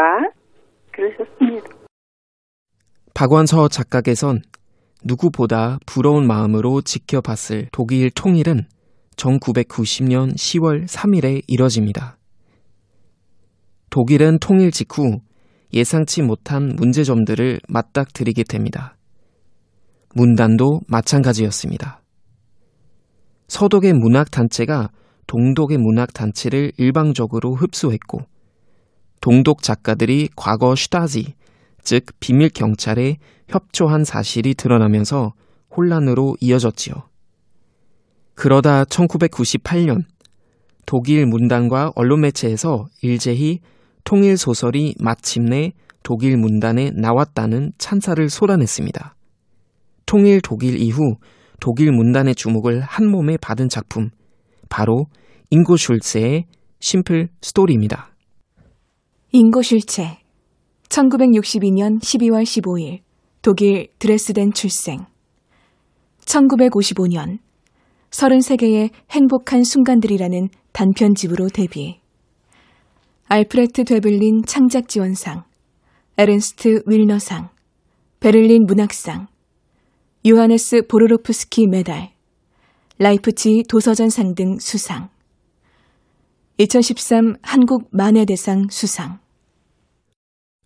그러셨습니다. 0.93 1.69
박완서 3.15 3.69
작가께선 3.69 4.43
누구보다 5.05 5.79
부러운 5.87 6.27
마음으로 6.27 6.83
지켜봤을 6.83 7.69
독일 7.73 8.11
통일은 8.11 8.67
1990년 9.17 10.35
10월 10.35 10.87
3일에 10.87 11.43
이뤄집니다. 11.47 12.17
독일은 13.91 14.39
통일 14.39 14.71
직후 14.71 15.21
예상치 15.73 16.23
못한 16.23 16.75
문제점들을 16.77 17.61
맞닥뜨리게 17.69 18.45
됩니다. 18.45 18.97
문단도 20.15 20.81
마찬가지였습니다. 20.89 22.01
서독의 23.49 23.93
문학 23.95 24.31
단체가 24.31 24.91
동독의 25.31 25.79
문학 25.79 26.13
단체를 26.13 26.73
일방적으로 26.77 27.55
흡수했고, 27.55 28.23
동독 29.21 29.63
작가들이 29.63 30.29
과거 30.35 30.75
슈타지, 30.75 31.35
즉 31.85 32.07
비밀 32.19 32.49
경찰에 32.49 33.19
협조한 33.47 34.03
사실이 34.03 34.55
드러나면서 34.55 35.35
혼란으로 35.77 36.35
이어졌지요. 36.41 36.95
그러다 38.35 38.83
1998년 38.87 40.03
독일 40.85 41.27
문단과 41.27 41.93
언론 41.95 42.23
매체에서 42.23 42.89
일제히 43.01 43.61
통일 44.03 44.37
소설이 44.37 44.97
마침내 44.99 45.75
독일 46.03 46.39
문단에 46.39 46.91
나왔다는 46.91 47.71
찬사를 47.79 48.29
쏟아냈습니다. 48.29 49.15
통일 50.07 50.41
독일 50.41 50.81
이후 50.81 51.19
독일 51.61 51.93
문단의 51.93 52.35
주목을 52.35 52.81
한 52.81 53.09
몸에 53.09 53.37
받은 53.37 53.69
작품 53.69 54.11
바로 54.69 55.07
잉고 55.53 55.77
슐츠의 55.77 56.45
Simple 56.79 57.29
Story입니다. 57.43 58.15
잉고 59.33 59.63
슐체 59.63 60.19
1962년 60.89 62.01
12월 62.01 62.45
15일 62.45 63.01
독일 63.43 63.89
드레스덴 63.99 64.53
출생. 64.53 65.07
1955년 66.21 67.39
33개의 68.11 68.91
행복한 69.11 69.65
순간들이라는 69.65 70.51
단편집으로 70.71 71.49
데뷔. 71.49 72.01
알프레트 73.27 73.83
되블린 73.83 74.43
창작지원상 74.47 75.43
에른스트 76.17 76.85
빌너상 76.87 77.49
베를린 78.21 78.67
문학상 78.67 79.27
요하네스 80.25 80.87
보르로프스키 80.87 81.67
메달 81.67 82.13
라이프치 82.99 83.65
도서전상 83.69 84.37
등 84.37 84.59
수상 84.61 85.09
2013 86.61 87.37
한국 87.41 87.89
만해대상 87.91 88.67
수상 88.69 89.19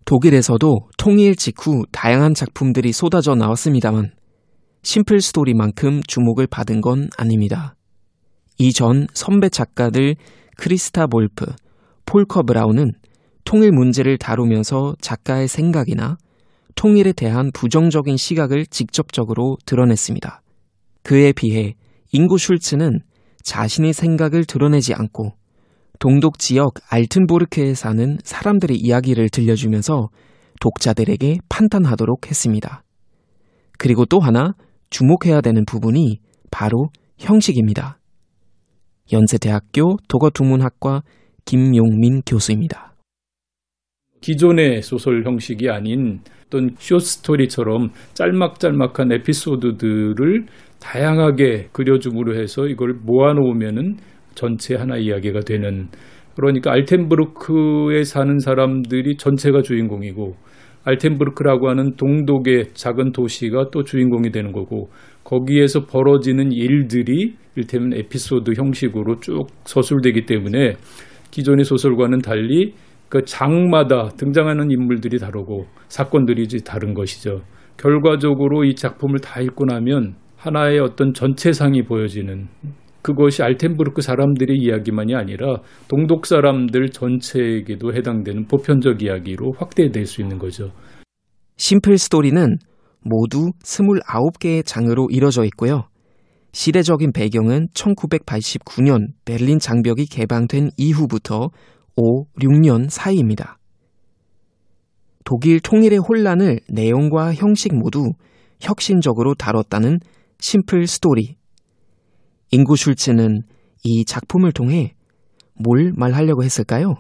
독일에서도 0.05 0.89
통일 0.99 1.37
직후 1.37 1.85
다양한 1.93 2.35
작품들이 2.35 2.91
쏟아져 2.91 3.37
나왔습니다만 3.37 4.11
Simple 4.83 5.21
Story만큼 5.21 6.01
주목을 6.09 6.49
받은 6.49 6.81
건 6.81 7.11
아닙니다. 7.17 7.77
이전 8.59 9.07
선배 9.15 9.49
작가들 9.49 10.17
크리스타 10.57 11.07
볼프, 11.07 11.47
폴커 12.07 12.43
브라운은 12.43 12.91
통일 13.45 13.71
문제를 13.71 14.19
다루면서 14.19 14.97
작가의 15.01 15.47
생각이나 15.47 16.17
통일에 16.75 17.13
대한 17.13 17.53
부정적인 17.55 18.17
시각을 18.17 18.67
직접적으로 18.67 19.59
드러냈습니다. 19.65 20.43
그에 21.05 21.31
비해 21.31 21.77
잉고 22.11 22.39
슐츠는 22.39 22.99
자신의 23.45 23.93
생각을 23.93 24.45
드러내지 24.45 24.93
않고 24.93 25.35
동독 26.05 26.39
지역 26.39 26.75
알텐부르크에 26.91 27.73
사는 27.73 28.19
사람들의 28.23 28.77
이야기를 28.77 29.31
들려주면서 29.31 30.11
독자들에게 30.61 31.39
판단하도록 31.49 32.29
했습니다. 32.29 32.83
그리고 33.79 34.05
또 34.05 34.21
하나 34.21 34.53
주목해야 34.91 35.41
되는 35.41 35.65
부분이 35.65 36.19
바로 36.51 36.91
형식입니다. 37.19 38.01
연세대학교 39.15 39.97
도거통문학과 40.07 41.05
김용민 41.47 42.21
교수입니다. 42.27 42.93
기존의 44.21 44.83
소설 44.83 45.25
형식이 45.25 45.71
아닌 45.71 46.21
어떤 46.45 46.75
쇼스토리처럼 46.79 47.93
짤막짤막한 48.13 49.11
에피소드들을 49.11 50.45
다양하게 50.81 51.71
그려줌으로 51.73 52.39
해서 52.39 52.67
이걸 52.67 52.93
모아놓으면은 52.93 53.97
전체 54.35 54.77
하나 54.77 54.97
이야기가 54.97 55.41
되는 55.41 55.89
그러니까 56.37 56.73
알텐부르크에 56.73 58.03
사는 58.05 58.39
사람들이 58.39 59.17
전체가 59.17 59.63
주인공이고 59.63 60.35
알텐부르크라고 60.85 61.69
하는 61.69 61.97
동독의 61.97 62.75
작은 62.75 63.13
도시가 63.13 63.71
또 63.73 63.85
주인공이 63.85 64.31
되는 64.31 64.53
거고 64.53 64.91
거기에서 65.25 65.87
벌어지는 65.87 66.53
일들이 66.53 67.35
일테면 67.57 67.95
에피소드 67.95 68.53
형식으로 68.57 69.21
쭉 69.21 69.47
서술되기 69.65 70.27
때문에 70.27 70.75
기존의 71.31 71.65
소설과는 71.65 72.19
달리 72.19 72.75
그 73.09 73.23
장마다 73.25 74.09
등장하는 74.17 74.71
인물들이 74.71 75.19
다르고 75.19 75.67
사건들이 75.89 76.47
다른 76.65 76.95
것이죠. 76.95 77.43
결과적으로 77.77 78.65
이 78.65 78.75
작품을 78.75 79.21
다 79.21 79.41
읽고 79.41 79.67
나면 79.67 80.15
하나의 80.37 80.81
어떤 80.81 81.13
전체상이 81.13 81.83
보여지는 81.85 82.49
그것이 83.05 83.43
알텐부르크 83.43 84.01
사람들의 84.01 84.57
이야기만이 84.57 85.15
아니라 85.15 85.59
동독 85.89 86.25
사람들 86.25 86.89
전체에게도 86.89 87.93
해당되는 87.93 88.47
보편적 88.47 89.03
이야기로 89.03 89.53
확대될 89.59 90.07
수 90.07 90.23
있는 90.23 90.39
거죠. 90.39 90.73
심플 91.59 91.99
스토리는 91.99 92.57
모두 93.03 93.51
29개의 93.63 94.65
장르로 94.65 95.09
이뤄져 95.11 95.45
있고요. 95.45 95.85
시대적인 96.53 97.13
배경은 97.13 97.69
1989년 97.75 99.09
베를린 99.27 99.59
장벽이 99.59 100.07
개방된 100.07 100.71
이후부터 100.79 101.51
5, 101.97 102.25
6년 102.41 102.89
사이입니다. 102.89 103.59
독일 105.27 105.61
통일의 105.61 105.99
혼란을 105.99 106.61
내용과 106.71 107.35
형식 107.35 107.75
모두 107.75 108.13
혁신적으로 108.61 109.35
다뤘다는 109.35 109.99
심플 110.39 110.87
스토리. 110.87 111.37
인구 112.55 112.77
슐츠는 112.77 113.43
이 113.83 114.05
작품을 114.05 114.53
통해 114.53 114.95
뭘 115.61 115.93
말하려고 115.99 116.45
했을까요? 116.45 116.95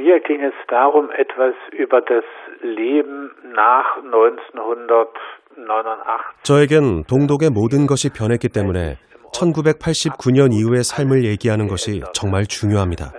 Mir 0.00 0.18
ging 0.26 0.42
es 0.42 0.52
darum, 0.68 1.10
etwas 1.14 1.54
über 1.78 2.02
das 2.02 2.26
Leben 2.64 3.30
nach 3.54 4.02
1989. 4.02 5.14
저에겐 6.42 7.04
동독의 7.04 7.50
모든 7.50 7.86
것이 7.86 8.10
변했기 8.10 8.48
때문에 8.48 8.98
1989년 9.32 10.52
이후의 10.52 10.82
삶을 10.82 11.24
얘기하는 11.24 11.68
것이 11.68 12.02
정말 12.12 12.46
중요합니다. 12.46 13.12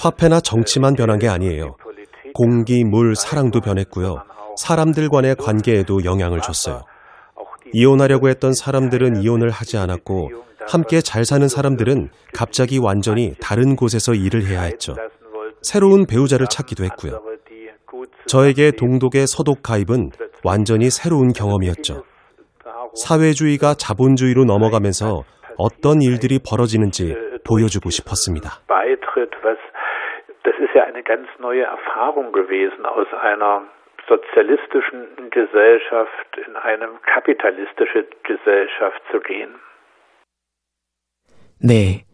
화폐나 0.00 0.40
정치만 0.40 0.94
변한 0.94 1.20
게 1.20 1.28
아니에요. 1.28 1.76
공기, 2.34 2.82
물, 2.82 3.14
사랑도 3.14 3.60
변했고요. 3.60 4.16
사람들 4.56 5.08
간의 5.10 5.36
관계에도 5.36 6.04
영향을 6.04 6.40
줬어요. 6.40 6.82
이혼하려고 7.72 8.28
했던 8.28 8.52
사람들은 8.52 9.22
이혼을 9.22 9.50
하지 9.50 9.78
않았고 9.78 10.30
함께 10.68 11.00
잘 11.00 11.24
사는 11.24 11.46
사람들은 11.48 12.10
갑자기 12.34 12.78
완전히 12.78 13.34
다른 13.40 13.76
곳에서 13.76 14.14
일을 14.14 14.46
해야 14.46 14.62
했죠. 14.62 14.94
새로운 15.62 16.06
배우자를 16.06 16.46
찾기도 16.50 16.84
했고요. 16.84 17.20
저에게 18.26 18.70
동독의 18.72 19.26
서독 19.26 19.62
가입은 19.62 20.10
완전히 20.44 20.90
새로운 20.90 21.32
경험이었죠. 21.32 22.04
사회주의가 22.94 23.74
자본주의로 23.74 24.44
넘어가면서 24.44 25.24
어떤 25.56 26.02
일들이 26.02 26.38
벌어지는지 26.38 27.14
보여주고 27.46 27.90
싶었습니다. 27.90 28.60
Sozialistischen 34.08 35.30
Gesellschaft 35.30 36.30
in 36.46 36.56
eine 36.56 36.88
kapitalistische 37.02 38.06
Gesellschaft 38.24 39.00
zu 39.10 39.20
gehen. 39.20 39.54
네. 41.60 42.04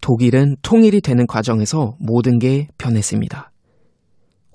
독일은 0.00 0.56
통일이 0.62 1.00
되는 1.00 1.26
과정에서 1.26 1.96
모든 1.98 2.38
게 2.38 2.68
변했습니다. 2.78 3.50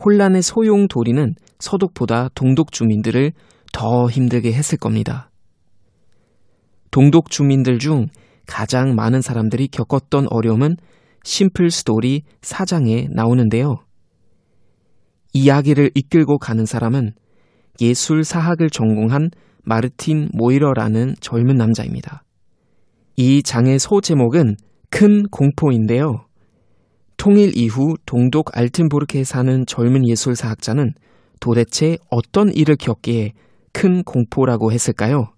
혼란의 0.03 0.41
소용 0.43 0.87
도리는 0.87 1.33
서독보다 1.59 2.29
동독 2.35 2.71
주민들을 2.71 3.31
더 3.73 4.07
힘들게 4.07 4.53
했을 4.53 4.77
겁니다. 4.77 5.29
동독 6.91 7.29
주민들 7.29 7.79
중 7.79 8.05
가장 8.47 8.95
많은 8.95 9.21
사람들이 9.21 9.67
겪었던 9.67 10.27
어려움은 10.29 10.77
심플 11.23 11.69
스토리 11.69 12.23
4장에 12.41 13.07
나오는데요. 13.13 13.83
이야기를 15.33 15.91
이끌고 15.95 16.37
가는 16.37 16.65
사람은 16.65 17.13
예술 17.81 18.23
사학을 18.23 18.69
전공한 18.69 19.29
마르틴 19.63 20.29
모이러라는 20.33 21.15
젊은 21.19 21.55
남자입니다. 21.55 22.23
이 23.15 23.43
장의 23.43 23.79
소제목은 23.79 24.55
큰 24.89 25.23
공포인데요. 25.29 26.25
통일 27.17 27.51
이후 27.55 27.95
동독 28.05 28.57
알튼부르크에 28.57 29.23
사는 29.23 29.65
젊은 29.65 30.07
예술사학자는 30.07 30.93
도대체 31.39 31.97
어떤 32.09 32.51
일을 32.53 32.77
겪기에 32.77 33.33
큰 33.73 34.03
공포라고 34.03 34.71
했을까요? 34.71 35.33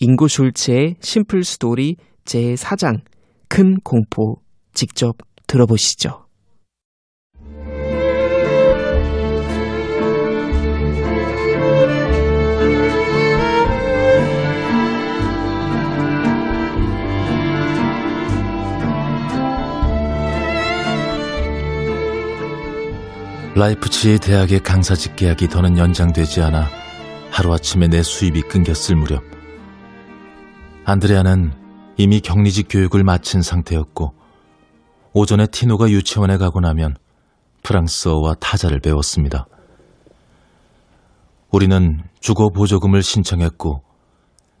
인구 0.00 0.28
슐츠의 0.28 0.96
심플 1.00 1.44
스토리 1.44 1.96
제4장 2.24 3.00
큰 3.48 3.76
공포 3.82 4.36
직접 4.74 5.16
들어보시죠. 5.46 6.25
라이프치히 23.56 24.18
대학의 24.18 24.62
강사직 24.62 25.16
계약이 25.16 25.48
더는 25.48 25.78
연장되지 25.78 26.42
않아 26.42 26.68
하루아침에 27.30 27.88
내 27.88 28.02
수입이 28.02 28.42
끊겼을 28.42 28.96
무렵 28.96 29.24
안드레아는 30.84 31.54
이미 31.96 32.20
격리직 32.20 32.66
교육을 32.68 33.02
마친 33.02 33.40
상태였고 33.40 34.12
오전에 35.14 35.46
티노가 35.46 35.88
유치원에 35.88 36.36
가고 36.36 36.60
나면 36.60 36.96
프랑스어와 37.62 38.34
타자를 38.34 38.78
배웠습니다. 38.80 39.46
우리는 41.50 42.02
주거 42.20 42.50
보조금을 42.50 43.02
신청했고 43.02 43.82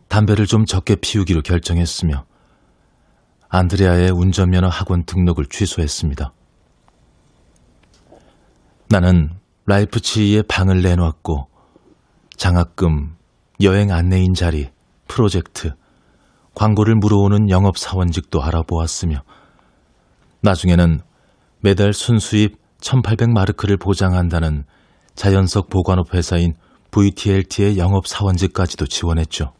담배를 0.08 0.46
좀 0.46 0.64
적게 0.64 0.96
피우기로 0.96 1.42
결정했으며 1.42 2.24
안드레아의 3.50 4.12
운전면허 4.12 4.68
학원 4.68 5.04
등록을 5.04 5.44
취소했습니다. 5.50 6.32
나는 8.88 9.30
라이프치히에 9.66 10.42
방을 10.42 10.82
내놓았고 10.82 11.48
장학금, 12.36 13.16
여행 13.62 13.90
안내인 13.90 14.34
자리, 14.34 14.70
프로젝트, 15.08 15.72
광고를 16.54 16.94
물어오는 16.96 17.50
영업사원직도 17.50 18.42
알아보았으며 18.42 19.22
나중에는 20.40 21.00
매달 21.60 21.92
순수입 21.92 22.56
1800마르크를 22.80 23.80
보장한다는 23.80 24.64
자연석 25.16 25.68
보관업 25.68 26.14
회사인 26.14 26.54
VTLT의 26.92 27.78
영업사원직까지도 27.78 28.86
지원했죠. 28.86 29.52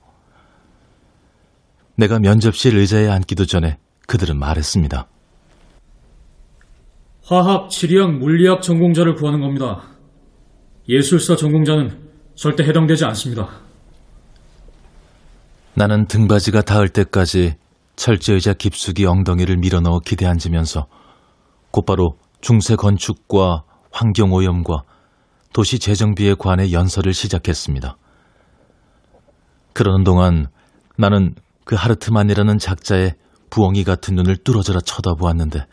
내가 1.97 2.19
면접실 2.19 2.77
의자에 2.77 3.09
앉기도 3.09 3.47
전에 3.47 3.79
그들은 4.07 4.39
말했습니다. 4.39 5.09
화학, 7.29 7.71
지리학, 7.71 8.13
물리학 8.19 8.63
전공자를 8.63 9.17
구하는 9.17 9.41
겁니다. 9.41 9.83
예술사 10.89 11.35
전공자는 11.35 12.09
절대 12.37 12.63
해당되지 12.63 13.05
않습니다. 13.07 13.49
나는 15.75 16.07
등받이가 16.07 16.63
닿을 16.63 16.89
때까지 16.89 17.57
철제의자 17.97 18.53
깊숙이 18.55 19.07
엉덩이를 19.07 19.57
밀어넣어 19.57 19.99
기대앉으면서 20.07 20.87
곧바로 21.73 22.17
중세 22.41 22.77
건축과 22.77 23.65
환경오염과 23.91 24.83
도시 25.53 25.81
재정비에 25.81 26.35
관해 26.39 26.71
연설을 26.71 27.13
시작했습니다. 27.13 27.97
그러는 29.73 30.05
동안 30.05 30.47
나는 30.97 31.35
그 31.65 31.75
하르트만이라는 31.75 32.59
작자의 32.59 33.15
부엉이 33.51 33.83
같은 33.83 34.15
눈을 34.15 34.37
뚫어져라 34.37 34.79
쳐다보았는데 34.81 35.67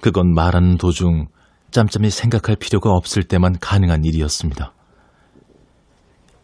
그건 0.00 0.34
말하는 0.34 0.78
도중 0.78 1.28
짬짬이 1.70 2.10
생각할 2.10 2.56
필요가 2.56 2.90
없을 2.90 3.22
때만 3.22 3.58
가능한 3.60 4.04
일이었습니다. 4.04 4.72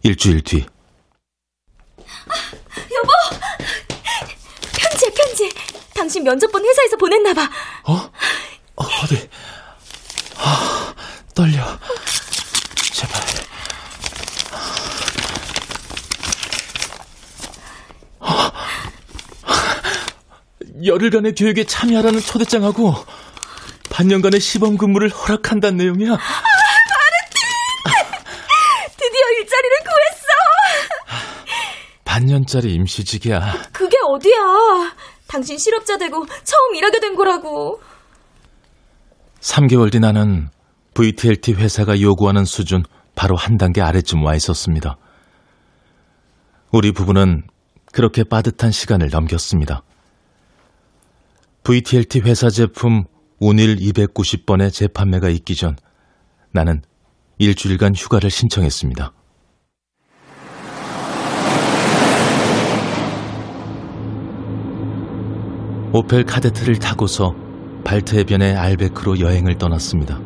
일주일 0.02 0.42
뒤. 0.42 0.64
아, 1.98 2.34
여보! 2.94 3.08
편지야, 4.78 5.10
편지. 5.16 5.50
당신 5.94 6.22
면접 6.22 6.52
본 6.52 6.64
회사에서 6.64 6.96
보냈나봐. 6.96 7.42
어? 7.88 7.92
어 8.76 8.84
어디? 9.02 9.28
아, 10.36 10.94
떨려. 11.34 11.64
제발. 12.92 13.20
아, 18.20 18.52
열흘간의 20.84 21.34
교육에 21.34 21.64
참여하라는 21.64 22.20
초대장하고 22.20 22.94
반년간의 23.96 24.40
시범 24.40 24.76
근무를 24.76 25.08
허락한다는 25.08 25.78
내용이야. 25.78 26.12
아, 26.12 26.16
마르틴! 26.18 27.40
드디어 28.94 29.30
일자리를 29.38 29.76
구했어! 29.84 30.26
반년짜리 32.04 32.74
임시직이야. 32.74 33.70
그게 33.72 33.96
어디야? 34.06 34.36
당신 35.26 35.56
실업자 35.56 35.96
되고 35.96 36.26
처음 36.44 36.74
일하게 36.74 37.00
된 37.00 37.14
거라고. 37.14 37.80
3개월 39.40 39.90
뒤 39.90 39.98
나는 39.98 40.50
VTLT 40.92 41.54
회사가 41.54 41.98
요구하는 41.98 42.44
수준 42.44 42.84
바로 43.14 43.34
한 43.34 43.56
단계 43.56 43.80
아래쯤 43.80 44.22
와 44.22 44.34
있었습니다. 44.34 44.98
우리 46.70 46.92
부부는 46.92 47.44
그렇게 47.92 48.24
빠듯한 48.24 48.72
시간을 48.72 49.08
넘겼습니다. 49.08 49.84
VTLT 51.62 52.20
회사 52.20 52.50
제품 52.50 53.06
운일 53.38 53.76
290번의 53.76 54.72
재판매가 54.72 55.28
있기 55.28 55.54
전 55.54 55.76
나는 56.52 56.82
일주일간 57.38 57.94
휴가를 57.94 58.30
신청했습니다. 58.30 59.12
오펠 65.92 66.24
카데트를 66.24 66.78
타고서 66.78 67.34
발트 67.84 68.16
해변의 68.16 68.56
알베크로 68.56 69.20
여행을 69.20 69.58
떠났습니다. 69.58 70.18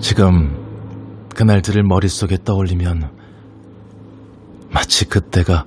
지금 0.00 1.26
그날들을 1.34 1.82
머릿속에 1.82 2.38
떠올리면 2.44 3.10
마치 4.70 5.06
그때가 5.06 5.66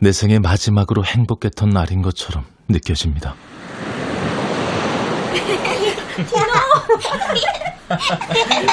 내 0.00 0.12
생의 0.12 0.40
마지막으로 0.40 1.04
행복했던 1.04 1.70
날인 1.70 2.02
것처럼 2.02 2.44
느껴집니다. 2.68 3.34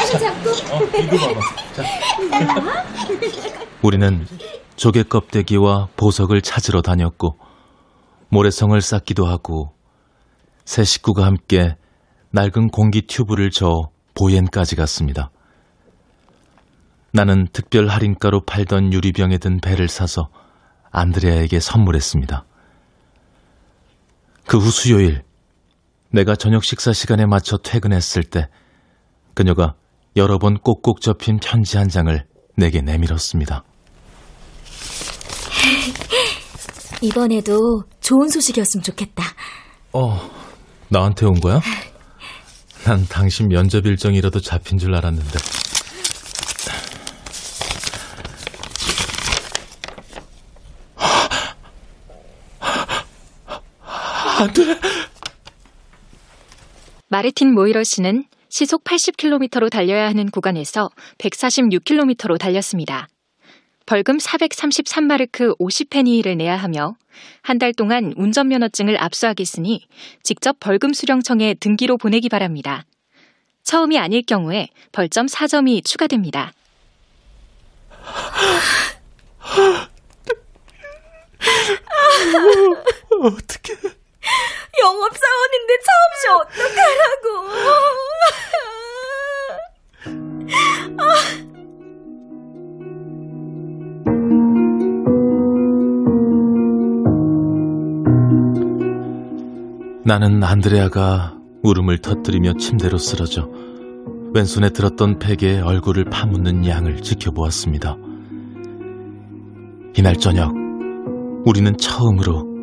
손 0.06 0.20
잡고. 0.20 0.50
어, 0.76 0.84
이거 1.00 1.18
봐봐. 1.18 1.40
자. 1.74 1.84
우리는 3.82 4.26
조개 4.76 5.04
껍데기와 5.04 5.88
보석을 5.96 6.42
찾으러 6.42 6.82
다녔고 6.82 7.38
모래성을 8.30 8.80
쌓기도 8.82 9.26
하고 9.26 9.74
세 10.66 10.84
식구가 10.84 11.26
함께 11.26 11.76
낡은 12.32 12.70
공기 12.70 13.02
튜브를 13.04 13.52
저어 13.52 13.90
보옌까지 14.16 14.76
갔습니다. 14.76 15.30
나는 17.14 17.48
특별 17.54 17.88
할인가로 17.88 18.42
팔던 18.46 18.92
유리병에 18.92 19.38
든 19.38 19.60
배를 19.62 19.88
사서 19.88 20.28
안드레아에게 20.92 21.60
선물했습니다. 21.60 22.44
그 24.48 24.58
후 24.58 24.70
수요일 24.70 25.24
내가 26.12 26.36
저녁 26.36 26.64
식사 26.64 26.94
시간에 26.94 27.26
맞춰 27.26 27.58
퇴근했을 27.58 28.24
때 28.24 28.48
그녀가 29.34 29.74
여러 30.16 30.38
번 30.38 30.58
꼭꼭 30.58 31.02
접힌 31.02 31.40
편지 31.40 31.78
한 31.78 31.90
장을 31.90 32.26
내게 32.56 32.82
내밀었습니다. 32.82 33.64
이번에도 37.02 37.84
좋은 38.00 38.30
소식이었으면 38.30 38.84
좋겠다. 38.84 39.24
어, 39.92 40.32
나한테 40.90 41.26
온 41.26 41.42
거야? 41.42 41.60
난 42.86 43.06
당신 43.10 43.50
면접 43.50 43.86
일정이라도 43.86 44.40
잡힌 44.40 44.78
줄 44.78 44.96
알았는데. 44.96 45.40
안 54.38 54.54
돼! 54.54 54.95
마르틴 57.16 57.54
모이러 57.54 57.86
씨는 57.86 58.26
시속 58.50 58.84
80km로 58.84 59.72
달려야 59.72 60.10
하는 60.10 60.30
구간에서 60.30 60.90
146km로 61.18 62.38
달렸습니다. 62.38 63.08
벌금 63.86 64.18
433마르크 64.18 65.58
50페니를 65.58 66.36
내야 66.36 66.58
하며 66.58 66.98
한 67.42 67.58
달 67.58 67.74
동안 67.74 68.14
운전면허증을 68.18 69.02
압수하겠으니 69.02 69.88
직접 70.24 70.58
벌금 70.60 70.92
수령청에 70.92 71.54
등기로 71.54 71.96
보내기 71.96 72.28
바랍니다. 72.28 72.84
처음이 73.64 73.98
아닐 73.98 74.22
경우에 74.22 74.68
벌점 74.92 75.28
4점이 75.28 75.86
추가됩니다. 75.86 76.52
어떻게? 83.24 83.74
영업사원인데 84.82 85.74
차없이 85.86 86.28
어떡하라고. 86.30 87.26
아. 91.00 91.04
나는 100.08 100.44
안드레아가 100.44 101.36
울음을 101.64 101.98
터뜨리며 101.98 102.54
침대로 102.60 103.00
쓰러져 103.00 103.50
왼손에 104.36 104.70
들었던 104.70 105.18
팩에 105.18 105.62
얼굴을 105.62 106.06
파묻는 106.06 106.68
양을 106.68 107.02
지켜보았습니다. 107.02 107.98
이날 109.98 110.16
저녁 110.18 110.54
우리는 111.46 111.76
처음으로 111.78 112.55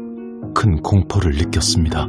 큰 0.54 0.80
공포를 0.82 1.32
느꼈습니다. 1.32 2.08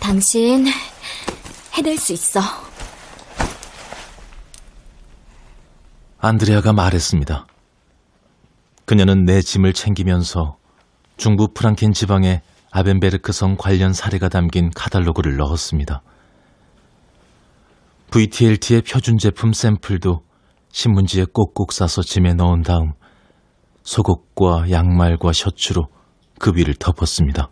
당신 0.00 0.66
해낼 1.72 1.96
수 1.96 2.12
있어. 2.12 2.40
안드레아가 6.18 6.72
말했습니다. 6.72 7.46
그녀는 8.84 9.24
내 9.24 9.40
짐을 9.40 9.72
챙기면서 9.72 10.58
중부 11.16 11.48
프랑켄 11.54 11.92
지방의 11.92 12.42
아벤베르크성 12.72 13.56
관련 13.58 13.92
사례가 13.92 14.28
담긴 14.28 14.70
카탈로그를 14.74 15.36
넣었습니다. 15.36 16.02
VTLT의 18.10 18.82
표준 18.82 19.18
제품 19.18 19.52
샘플도 19.52 20.22
신문지에 20.70 21.26
꼭꼭 21.32 21.72
싸서 21.72 22.02
짐에 22.02 22.32
넣은 22.34 22.62
다음 22.62 22.92
속옷과 23.84 24.70
양말과 24.70 25.32
셔츠로 25.32 25.88
그 26.38 26.52
위를 26.54 26.74
덮었습니다. 26.74 27.48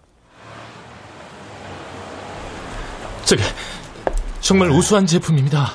저기 3.24 3.42
정말 4.40 4.70
우수한 4.70 5.06
제품입니다. 5.06 5.72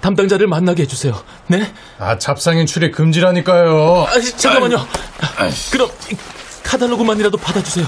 담당자를 0.00 0.46
만나게 0.46 0.82
해주세요. 0.82 1.14
네? 1.48 1.72
아, 1.98 2.18
잡상인 2.18 2.66
출입 2.66 2.92
금지라니까요. 2.92 4.04
아, 4.06 4.20
잠깐만요. 4.20 4.76
그럼 5.72 5.88
카탈로그만이라도 6.62 7.38
받아주세요. 7.38 7.86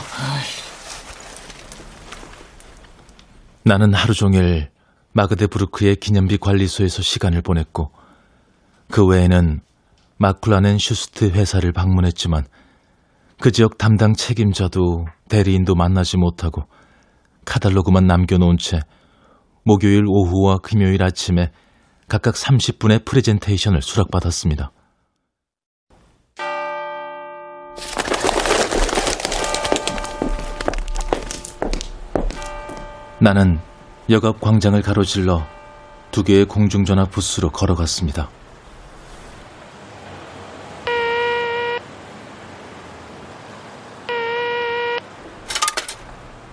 나는 3.66 3.92
하루 3.94 4.14
종일 4.14 4.70
마그데부르크의 5.12 5.96
기념비 5.96 6.38
관리소에서 6.38 7.02
시간을 7.02 7.42
보냈고 7.42 7.90
그 8.92 9.04
외에는 9.04 9.60
마쿨라넨 10.18 10.78
슈스트 10.78 11.30
회사를 11.30 11.72
방문했지만 11.72 12.44
그 13.40 13.50
지역 13.50 13.76
담당 13.76 14.14
책임자도 14.14 15.06
대리인도 15.28 15.74
만나지 15.74 16.16
못하고 16.16 16.62
카탈로그만 17.44 18.06
남겨놓은 18.06 18.56
채 18.58 18.78
목요일 19.64 20.04
오후와 20.06 20.58
금요일 20.58 21.02
아침에 21.02 21.50
각각 22.06 22.36
30분의 22.36 23.04
프레젠테이션을 23.04 23.82
수락받았습니다. 23.82 24.70
나는 33.18 33.60
역 34.10 34.24
앞 34.24 34.40
광장을 34.40 34.80
가로질러 34.82 35.46
두 36.10 36.22
개의 36.22 36.44
공중전화 36.44 37.06
부스로 37.06 37.50
걸어갔습니다. 37.50 38.28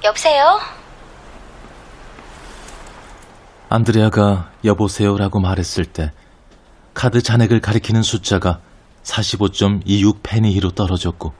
여보세요? 0.03 0.59
안드레아가 3.69 4.51
여보세요라고 4.63 5.39
말했을 5.39 5.85
때 5.85 6.11
카드 6.93 7.21
잔액을 7.21 7.59
가리키는 7.61 8.03
숫자가 8.03 8.59
45.26 9.03 10.19
페니히로 10.21 10.71
떨어졌고 10.71 11.33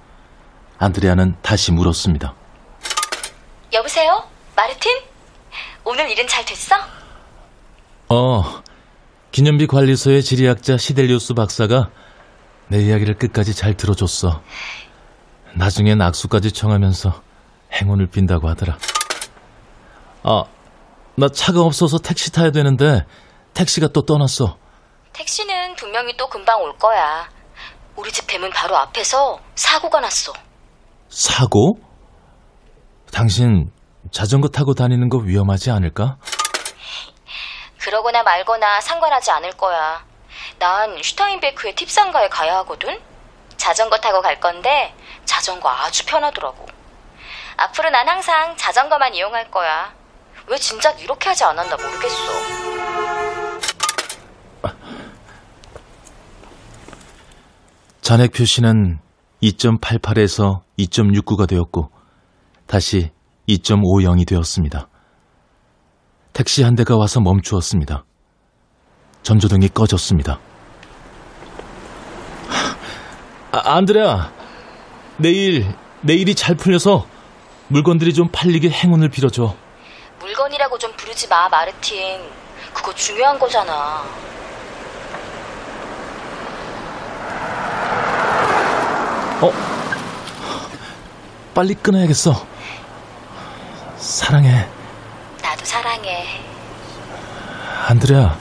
안드레아는 0.79 1.35
다시 1.41 1.71
물었습니다. 1.71 2.33
여보세요? 3.73 4.23
마르틴? 4.55 4.91
오늘 5.85 6.09
일은 6.09 6.27
잘 6.27 6.45
됐어? 6.45 6.75
어, 8.09 8.61
기념비 9.31 9.67
관리소의 9.67 10.23
지리학자 10.23 10.77
시델리우스 10.77 11.33
박사가 11.33 11.89
내 12.69 12.79
이야기를 12.79 13.15
끝까지 13.15 13.53
잘 13.53 13.75
들어줬어. 13.75 14.41
나중엔 15.55 16.01
악수까지 16.01 16.51
청하면서 16.51 17.21
행운을 17.73 18.07
빈다고 18.07 18.47
하더라. 18.49 18.77
아, 20.23 20.43
나 21.15 21.27
차가 21.29 21.61
없어서 21.61 21.97
택시 21.99 22.31
타야 22.31 22.51
되는데 22.51 23.01
택시가 23.53 23.87
또 23.87 24.03
떠났어. 24.03 24.57
택시는 25.11 25.75
분명히 25.75 26.15
또 26.17 26.27
금방 26.27 26.61
올 26.61 26.75
거야. 26.77 27.29
우리 27.95 28.11
집 28.11 28.25
대문 28.25 28.49
바로 28.51 28.75
앞에서 28.77 29.39
사고가 29.55 29.99
났어. 29.99 30.33
사고? 31.09 31.73
당신 33.11 33.69
자전거 34.13 34.47
타고 34.47 34.75
다니는 34.75 35.09
거 35.09 35.17
위험하지 35.17 35.71
않을까? 35.71 36.17
그러거나 37.79 38.21
말거나 38.21 38.79
상관하지 38.79 39.31
않을 39.31 39.51
거야. 39.53 40.05
난 40.59 41.01
슈타인베크의 41.01 41.73
팁상가에 41.73 42.29
가야 42.29 42.57
하거든? 42.57 43.01
자전거 43.57 43.97
타고 43.97 44.21
갈 44.21 44.39
건데 44.39 44.93
자전거 45.25 45.67
아주 45.69 46.05
편하더라고. 46.05 46.67
앞으로 47.57 47.89
난 47.89 48.07
항상 48.07 48.55
자전거만 48.55 49.15
이용할 49.15 49.49
거야. 49.49 49.91
왜 50.45 50.57
진작 50.57 51.01
이렇게 51.01 51.29
하지 51.29 51.43
않았나 51.43 51.75
모르겠어. 51.75 52.33
잔액 58.01 58.31
표시는 58.33 58.99
2.88에서 59.41 60.61
2.69가 60.77 61.47
되었고 61.47 61.89
다시 62.67 63.11
2.50이 63.47 64.27
되었습니다. 64.27 64.87
택시 66.31 66.63
한 66.63 66.75
대가 66.75 66.97
와서 66.97 67.19
멈추었습니다. 67.19 68.05
전조등이 69.21 69.69
꺼졌습니다. 69.69 70.39
아, 73.51 73.75
안드레아, 73.75 74.31
내일, 75.17 75.73
내일이 76.01 76.33
잘 76.35 76.55
풀려서 76.55 77.05
물건들이 77.67 78.13
좀 78.13 78.27
팔리게 78.31 78.69
행운을 78.69 79.09
빌어줘. 79.09 79.55
물건이라고 80.19 80.77
좀 80.77 80.91
부르지 80.97 81.27
마, 81.27 81.47
마르틴. 81.49 82.21
그거 82.73 82.93
중요한 82.95 83.37
거잖아. 83.37 84.01
어? 89.41 89.51
빨리 91.53 91.75
끊어야겠어. 91.75 92.52
사랑해. 94.03 94.67
나도 95.41 95.63
사랑해. 95.63 96.41
안드레아, 97.87 98.37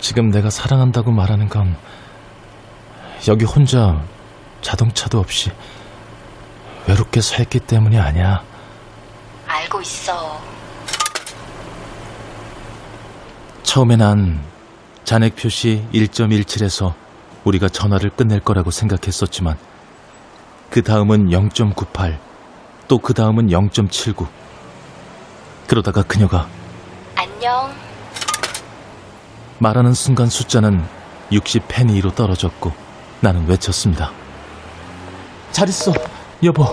지금 0.00 0.30
내가 0.30 0.50
사랑한다고 0.50 1.12
말하는 1.12 1.48
건 1.48 1.76
여기 3.28 3.44
혼자 3.44 4.02
자동차도 4.62 5.20
없이 5.20 5.52
외롭게 6.88 7.20
서 7.20 7.40
있기 7.42 7.60
때문이 7.60 7.96
아니야. 7.96 8.42
알고 9.46 9.80
있어. 9.82 10.40
처음에 13.62 13.94
난 13.94 14.42
잔액 15.04 15.36
표시 15.36 15.86
1.17에서 15.92 16.94
우리가 17.44 17.68
전화를 17.68 18.10
끝낼 18.10 18.40
거라고 18.40 18.72
생각했었지만 18.72 19.56
그 20.68 20.82
다음은 20.82 21.28
0.98, 21.28 22.27
또 22.88 22.98
그 22.98 23.12
다음은 23.14 23.48
0.79. 23.48 24.26
그러다가 25.66 26.02
그녀가 26.02 26.48
안녕. 27.14 27.70
말하는 29.58 29.92
순간 29.92 30.28
숫자는 30.28 30.82
60페니로 31.30 32.14
떨어졌고 32.14 32.72
나는 33.20 33.46
외쳤습니다. 33.46 34.10
잘 35.52 35.68
있어, 35.68 35.92
여보. 36.42 36.64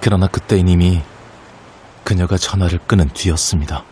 그러나 0.00 0.28
그때인 0.28 0.68
이미 0.68 1.02
그녀가 2.04 2.36
전화를 2.38 2.78
끊은 2.86 3.08
뒤였습니다. 3.12 3.82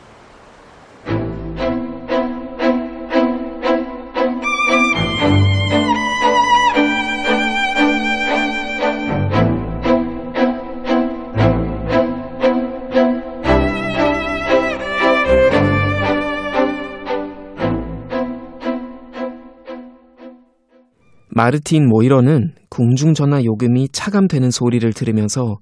마르틴 21.37 21.89
모이러는 21.89 22.53
궁중전화 22.68 23.45
요금이 23.45 23.89
차감되는 23.89 24.53
소리를 24.53 24.93
들으면서 24.93 25.59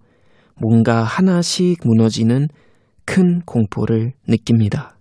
뭔가 0.60 1.02
하나씩 1.02 1.80
무너지는 1.82 2.48
큰 3.06 3.40
공포를 3.46 4.12
느낍니다. 4.28 4.98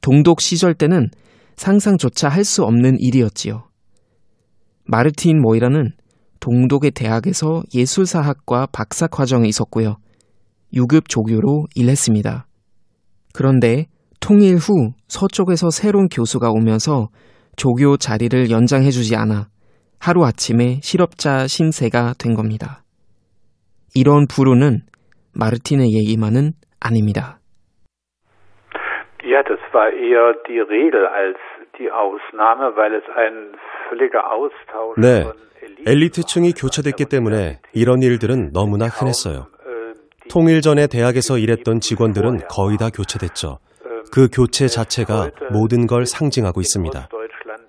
동독 0.00 0.40
시절 0.40 0.72
때는 0.72 1.10
상상조차 1.56 2.30
할 2.30 2.44
수 2.44 2.62
없는 2.64 2.96
일이었지요. 2.98 3.68
마르틴 4.86 5.42
모이라는 5.42 5.90
동독의 6.40 6.92
대학에서 6.92 7.62
예술사학과 7.74 8.68
박사 8.72 9.06
과정에 9.06 9.46
있었고요. 9.46 9.96
유급 10.72 11.10
조교로 11.10 11.66
일했습니다. 11.74 12.46
그런데 13.34 13.86
통일 14.20 14.56
후 14.56 14.92
서쪽에서 15.08 15.68
새로운 15.68 16.08
교수가 16.08 16.50
오면서 16.50 17.08
조교 17.56 17.96
자리를 17.96 18.50
연장해주지 18.50 19.16
않아 19.16 19.48
하루아침에 20.00 20.80
실업자 20.82 21.46
신세가 21.46 22.14
된 22.18 22.34
겁니다. 22.34 22.82
이런 23.94 24.26
불운은 24.26 24.80
마르틴의 25.34 25.92
얘기만은 25.94 26.52
아닙니다. 26.80 27.38
Ja, 29.24 29.42
das 29.42 29.58
war 29.72 29.90
eher 29.90 30.36
die 30.46 30.60
Regel 30.60 31.06
als 31.06 31.38
die 31.78 31.90
Ausnahme, 31.90 32.76
weil 32.76 32.94
es 32.94 33.04
ein 33.16 33.56
völliger 33.88 34.22
Austausch 34.30 35.00
네. 35.00 35.24
엘리트층이 35.86 36.52
교체됐기 36.52 37.06
때문에 37.06 37.60
이런 37.72 38.02
일들은 38.02 38.52
너무나 38.52 38.86
흔했어요. 38.86 39.46
통일 40.28 40.60
전에 40.60 40.86
대학에서 40.86 41.38
일했던 41.38 41.80
직원들은 41.80 42.48
거의 42.48 42.76
다 42.76 42.90
교체됐죠. 42.90 43.58
그 44.12 44.28
교체 44.32 44.68
자체가 44.68 45.30
모든 45.50 45.86
걸 45.86 46.06
상징하고 46.06 46.60
있습니다. 46.60 47.08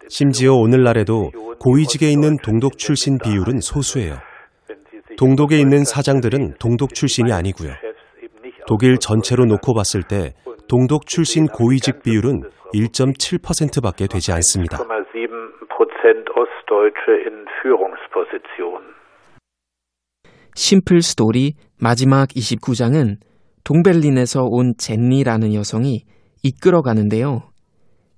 심지어 0.09 0.53
오늘날에도 0.53 1.31
고위직에 1.59 2.11
있는 2.11 2.37
동독 2.37 2.77
출신 2.77 3.17
비율은 3.17 3.59
소수예요. 3.59 4.17
동독에 5.17 5.57
있는 5.57 5.83
사장들은 5.83 6.55
동독 6.59 6.93
출신이 6.93 7.31
아니고요. 7.31 7.71
독일 8.67 8.97
전체로 8.97 9.45
놓고 9.45 9.73
봤을 9.73 10.03
때 10.03 10.33
동독 10.67 11.05
출신 11.05 11.47
고위직 11.47 12.03
비율은 12.03 12.41
1.7%밖에 12.73 14.07
되지 14.07 14.31
않습니다. 14.33 14.77
심플 20.55 21.01
스토리 21.01 21.53
마지막 21.79 22.29
29장은 22.29 23.17
동벨린에서 23.63 24.43
온 24.43 24.73
젠니라는 24.77 25.53
여성이 25.53 26.05
이끌어가는데요. 26.43 27.41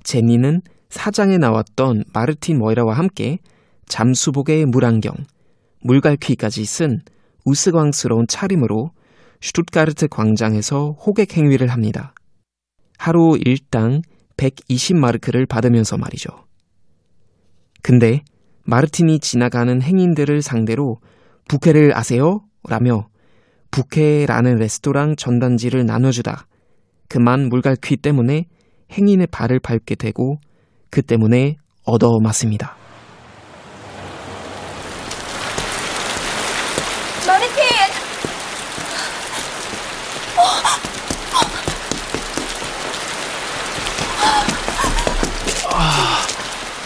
제니는 0.04 0.62
사장에 0.90 1.38
나왔던 1.38 2.06
마르틴 2.14 2.58
모이라와 2.60 2.94
함께 2.94 3.40
잠수복에 3.88 4.66
물안경, 4.66 5.14
물갈퀴까지 5.82 6.66
쓴 6.66 7.02
우스꽝스러운 7.46 8.28
차림으로 8.28 8.92
슈투트가르트 9.42 10.08
광장에서 10.08 10.92
호객 10.92 11.38
행위를 11.38 11.68
합니다. 11.68 12.14
하루 12.98 13.38
일당 13.46 14.02
120마르크를 14.38 15.48
받으면서 15.48 15.98
말이죠. 15.98 16.30
근데 17.82 18.24
마르틴이 18.64 19.20
지나가는 19.20 19.82
행인들을 19.82 20.42
상대로 20.42 21.00
부케를 21.48 21.96
아세요? 21.96 22.42
라며 22.68 23.08
부케라는 23.72 24.56
레스토랑 24.56 25.16
전단지를 25.16 25.86
나눠주다 25.86 26.48
그만 27.08 27.48
물갈퀴 27.48 27.98
때문에 27.98 28.46
행인의 28.92 29.28
발을 29.28 29.60
밟게 29.60 29.96
되고 29.96 30.40
그 30.90 31.02
때문에 31.02 31.56
얻어맞습니다. 31.86 32.76
마르틴! 37.26 37.64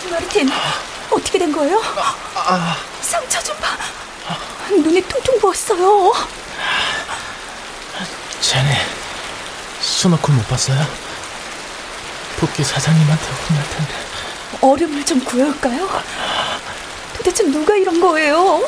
마르틴, 0.10 0.50
어떻게 1.12 1.38
된 1.40 1.52
거예요? 1.52 1.82
상처 3.02 3.42
좀 3.42 3.56
봐. 3.58 3.68
눈이 4.70 5.02
퉁퉁 5.04 5.40
부었어요. 5.40 6.14
제니, 8.40 8.70
스노클 9.80 10.34
못 10.34 10.48
봤어요? 10.48 10.82
복귀 12.42 12.64
사장님한테 12.64 13.24
혼날 13.24 13.70
텐데. 13.70 13.94
얼음을 14.62 15.06
좀 15.06 15.24
구해올까요? 15.24 15.88
도대체 17.16 17.44
누가 17.44 17.76
이런 17.76 18.02
거예요? 18.02 18.68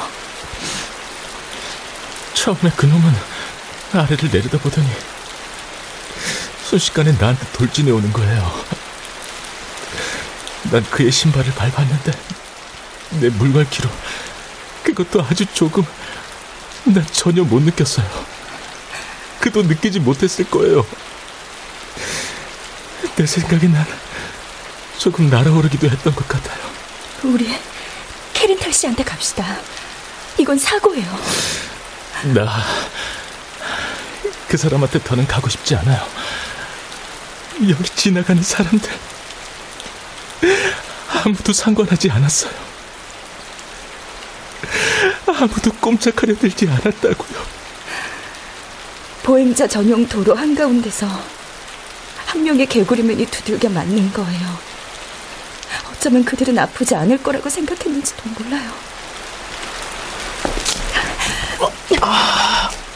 처음에 2.36 2.69
그놈은 2.76 3.15
아래를 3.93 4.30
내려다보더니 4.32 4.88
순식간에 6.65 7.13
나한테 7.13 7.47
돌진해 7.53 7.89
오는 7.89 8.13
거예요. 8.13 8.63
난 10.71 10.84
그의 10.91 11.11
신발을 11.11 11.51
밟았는데 11.55 12.11
내 13.21 13.30
물갈퀴로 13.30 13.89
그것도 14.84 15.24
아주 15.24 15.47
조금 15.47 15.84
난 16.84 17.03
전혀 17.11 17.43
못 17.43 17.59
느꼈어요. 17.63 18.07
그도 19.39 19.63
느끼지 19.63 19.99
못했을 19.99 20.47
거예요. 20.49 20.86
내 23.16 23.26
생각에 23.26 23.68
난 23.68 23.86
조금 24.97 25.30
날아오르기도 25.30 25.89
했던 25.89 26.16
것 26.16 26.28
같아요. 26.28 26.60
우리 27.24 27.49
캐린탈 28.34 28.72
씨한테 28.74 29.04
갑시다. 29.04 29.58
이건 30.38 30.58
사고예요. 30.58 31.20
나 32.34 32.64
그 34.54 34.58
사람한테 34.58 34.99
더는 35.04 35.26
가고 35.26 35.49
싶지 35.49 35.76
않아요. 35.78 36.06
여기 37.70 37.89
지나가는 37.95 38.43
사람들 38.43 38.91
아무도 41.12 41.51
상관하지 41.51 42.12
않았어요. 42.12 42.51
아무도 45.26 45.72
꼼짝하려 45.82 46.36
들지 46.36 46.68
않았다고요. 46.70 47.43
보행자 49.24 49.66
전용 49.66 50.08
도로 50.08 50.36
한가운데서 50.36 51.08
한 52.34 52.43
명의 52.43 52.65
개구리맨이 52.65 53.27
두들겨 53.27 53.69
맞는 53.69 54.11
거예요. 54.11 54.57
어쩌면 55.91 56.25
그들은 56.25 56.57
아프지 56.57 56.95
않을 56.95 57.21
거라고 57.21 57.47
생각했는지도 57.47 58.23
몰라요. 58.31 58.71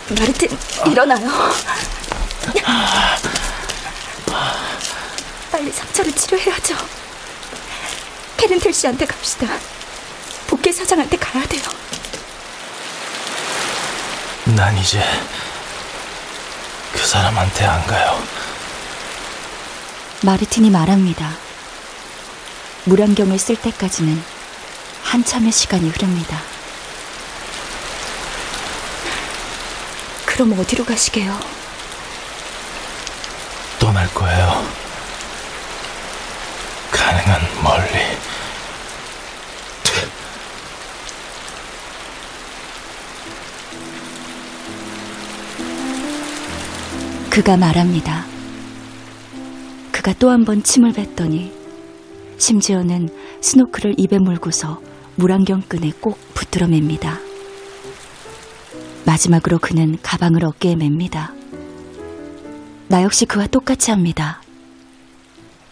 마르틴, 0.09 0.57
일어나요. 0.87 1.29
빨리 5.51 5.71
상처를 5.71 6.11
치료해야죠. 6.13 6.75
캐렌텔 8.37 8.73
씨한테 8.73 9.05
갑시다. 9.05 9.45
복귀 10.47 10.73
사장한테 10.73 11.15
가야 11.17 11.45
돼요. 11.45 11.61
난 14.45 14.75
이제 14.79 14.99
그 16.91 17.05
사람한테 17.05 17.65
안 17.65 17.85
가요. 17.85 18.46
마르틴이 20.23 20.71
말합니다. 20.71 21.29
물안경을 22.85 23.37
쓸 23.37 23.55
때까지는 23.55 24.19
한참의 25.03 25.51
시간이 25.51 25.89
흐릅니다. 25.89 26.41
그럼 30.25 30.59
어디로 30.59 30.85
가시게요? 30.85 31.37
떠날 33.79 34.11
거예요. 34.13 34.65
가능한 36.91 37.41
멀리. 37.63 38.17
그가 47.29 47.55
말합니다. 47.55 48.36
그가 49.97 50.13
또 50.13 50.29
한 50.29 50.45
번 50.45 50.61
침을 50.61 50.93
뱉더니 50.93 51.51
심지어는 52.37 53.09
스노크를 53.41 53.95
입에 53.97 54.19
물고서 54.19 54.79
물안경 55.15 55.63
끈에 55.67 55.91
꼭 55.99 56.19
붙들어 56.35 56.67
맵니다. 56.67 57.17
마지막으로 59.07 59.57
그는 59.57 59.97
가방을 60.03 60.45
어깨에 60.45 60.75
맵니다. 60.75 61.33
나 62.89 63.01
역시 63.01 63.25
그와 63.25 63.47
똑같이 63.47 63.89
합니다. 63.89 64.39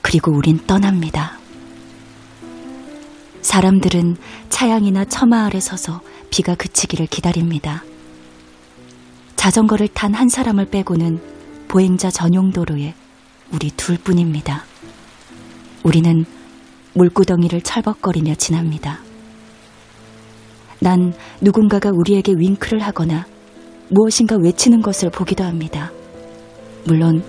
그리고 0.01 0.31
우린 0.35 0.57
떠납니다. 0.65 1.37
사람들은 3.43 4.17
차양이나 4.49 5.05
처마 5.05 5.45
아래 5.45 5.59
서서 5.59 6.01
비가 6.31 6.55
그치기를 6.55 7.05
기다립니다. 7.05 7.83
자전거를 9.35 9.87
탄 9.89 10.15
한 10.15 10.29
사람을 10.29 10.65
빼고는 10.71 11.21
보행자 11.67 12.09
전용 12.09 12.51
도로에 12.51 12.95
우리 13.51 13.71
둘뿐입니다. 13.71 14.63
우리는 15.83 16.25
물구덩이를 16.93 17.61
철벅거리며 17.61 18.35
지납니다. 18.35 18.99
난 20.79 21.13
누군가가 21.41 21.91
우리에게 21.93 22.33
윙크를 22.37 22.79
하거나 22.81 23.25
무엇인가 23.89 24.37
외치는 24.37 24.81
것을 24.81 25.09
보기도 25.09 25.43
합니다. 25.43 25.91
물론 26.85 27.23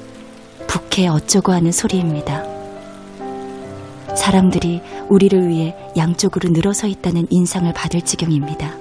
북해 0.67 1.09
어쩌고 1.09 1.53
하는 1.53 1.73
소리입니다. 1.73 2.45
사람들이 4.17 4.81
우리를 5.09 5.49
위해 5.49 5.77
양쪽으로 5.97 6.51
늘어서 6.51 6.87
있다는 6.87 7.27
인상을 7.31 7.73
받을 7.73 8.01
지경입니다. 8.01 8.75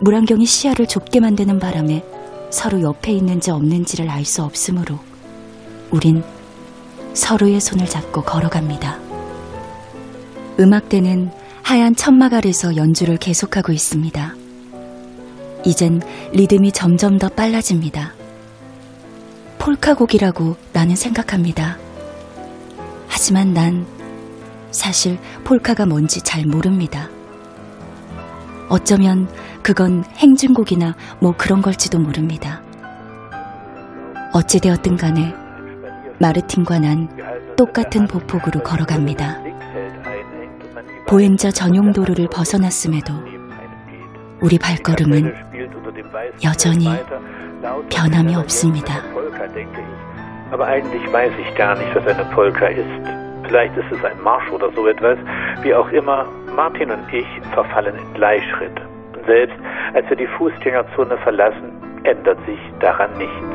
물안경이 0.00 0.46
시야를 0.46 0.86
좁게 0.86 1.20
만드는 1.20 1.58
바람에 1.58 2.04
서로 2.50 2.80
옆에 2.80 3.12
있는지 3.12 3.50
없는지를 3.50 4.10
알 4.10 4.24
수 4.24 4.42
없으므로 4.42 4.98
우린 5.92 6.24
서로의 7.12 7.60
손을 7.60 7.86
잡고 7.86 8.22
걸어갑니다. 8.22 8.98
음악대는 10.58 11.30
하얀 11.62 11.94
천막 11.94 12.32
아래서 12.32 12.76
연주를 12.76 13.18
계속하고 13.18 13.72
있습니다. 13.72 14.34
이젠 15.64 16.00
리듬이 16.32 16.72
점점 16.72 17.18
더 17.18 17.28
빨라집니다. 17.28 18.14
폴카곡이라고 19.58 20.56
나는 20.72 20.96
생각합니다. 20.96 21.78
하지만 23.06 23.52
난 23.52 23.86
사실 24.72 25.18
폴카가 25.44 25.86
뭔지 25.86 26.22
잘 26.22 26.46
모릅니다. 26.46 27.08
어쩌면 28.68 29.28
그건 29.62 30.04
행진곡이나 30.16 30.96
뭐 31.20 31.34
그런 31.36 31.60
걸지도 31.60 31.98
모릅니다. 31.98 32.62
어찌되었든 34.32 34.96
간에 34.96 35.41
마르틴과 36.21 36.79
난 36.79 37.07
똑같은 37.55 38.07
보폭으로 38.07 38.61
걸어갑니다. 38.63 39.37
보행자 41.07 41.51
전용 41.51 41.93
도로를 41.93 42.27
벗어났음에도 42.27 43.13
우리 44.41 44.59
발걸음은 44.59 45.33
여전히 46.43 46.87
변함이 47.89 48.35
없습니다. 48.35 49.01
Aber 50.51 50.65
eigentlich 50.65 51.03
weiß 51.11 51.33
ich 51.39 51.55
gar 51.55 51.75
nicht, 51.77 51.93
was 51.93 52.07
eine 52.07 52.23
Polka 52.33 52.67
ist. 52.67 52.87
Vielleicht 53.47 53.75
ist 53.77 53.91
es 53.91 54.03
ein 54.03 54.21
Marsch 54.21 54.49
oder 54.51 54.71
so 54.71 54.87
etwas. 54.87 55.17
Wie 55.61 55.73
auch 55.73 55.89
immer, 55.89 56.25
Martin 56.55 56.91
und 56.91 57.03
ich 57.11 57.27
verfallen 57.53 57.95
in 57.95 58.13
Gleichschritt. 58.13 58.79
Und 59.13 59.25
selbst 59.25 59.57
als 59.93 60.09
wir 60.09 60.17
die 60.17 60.27
Fußgängerzone 60.27 61.17
verlassen, 61.17 61.71
ändert 62.03 62.37
sich 62.45 62.59
daran 62.79 63.11
nichts. 63.17 63.50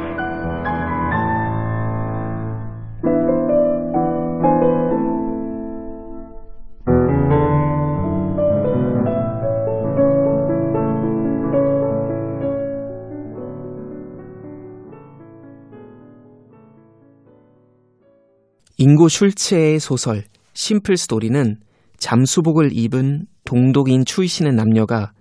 인고 18.88 19.10
슐츠의 19.10 19.80
소설 19.80 20.24
심플 20.54 20.96
스토리는 20.98 21.58
잠수복을 22.00 22.70
입은 22.72 23.26
동독인 23.44 24.06
출신의 24.06 24.54
남녀가 24.54 25.12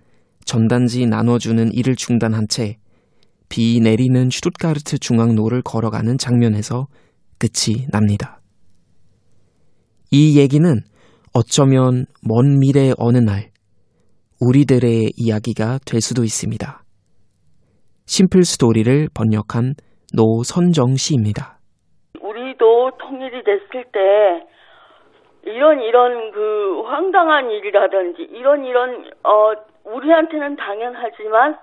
전단지 0.45 1.05
나눠주는 1.05 1.73
일을 1.73 1.95
중단한 1.95 2.47
채 2.49 2.77
비 3.49 3.79
내리는 3.79 4.29
슈투트가르트 4.29 4.99
중앙로를 4.99 5.61
걸어가는 5.61 6.17
장면에서 6.17 6.87
끝이 7.37 7.87
납니다. 7.91 8.41
이 10.11 10.37
얘기는 10.37 10.81
어쩌면 11.33 12.05
먼 12.21 12.59
미래의 12.59 12.95
어느 12.97 13.17
날 13.17 13.51
우리들의 14.39 15.13
이야기가 15.15 15.79
될 15.85 16.01
수도 16.01 16.23
있습니다. 16.23 16.83
심플 18.05 18.45
스토리를 18.45 19.09
번역한 19.13 19.75
노선정 20.13 20.95
씨입니다. 20.95 21.56
통일이 23.07 23.43
됐을 23.43 23.85
때 23.91 24.45
이런 25.43 25.81
이런 25.81 26.31
그 26.31 26.83
황당한 26.85 27.49
일이라든지 27.49 28.21
이런 28.23 28.65
이런 28.65 29.09
어 29.23 29.53
우리한테는 29.85 30.57
당연하지만 30.57 31.57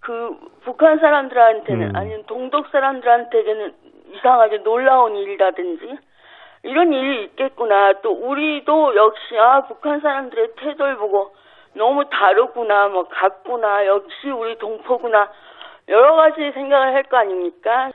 그 0.00 0.36
북한 0.62 0.98
사람들한테는 0.98 1.90
음. 1.90 1.96
아니면 1.96 2.22
동독 2.26 2.68
사람들한테는 2.68 3.74
이상하게 4.12 4.58
놀라운 4.58 5.16
일이라든지 5.16 5.98
이런 6.62 6.92
일이 6.92 7.24
있겠구나. 7.24 7.94
또 8.02 8.12
우리도 8.12 8.94
역시 8.94 9.38
아 9.38 9.62
북한 9.66 10.00
사람들의 10.00 10.50
태도를 10.56 10.96
보고 10.96 11.34
너무 11.74 12.08
다르구나, 12.08 12.88
뭐 12.88 13.08
같구나, 13.08 13.86
역시 13.86 14.30
우리 14.30 14.56
동포구나 14.58 15.30
여러 15.88 16.14
가지 16.14 16.52
생각을 16.52 16.94
할 16.94 17.02
거 17.04 17.16
아닙니까? 17.16 17.90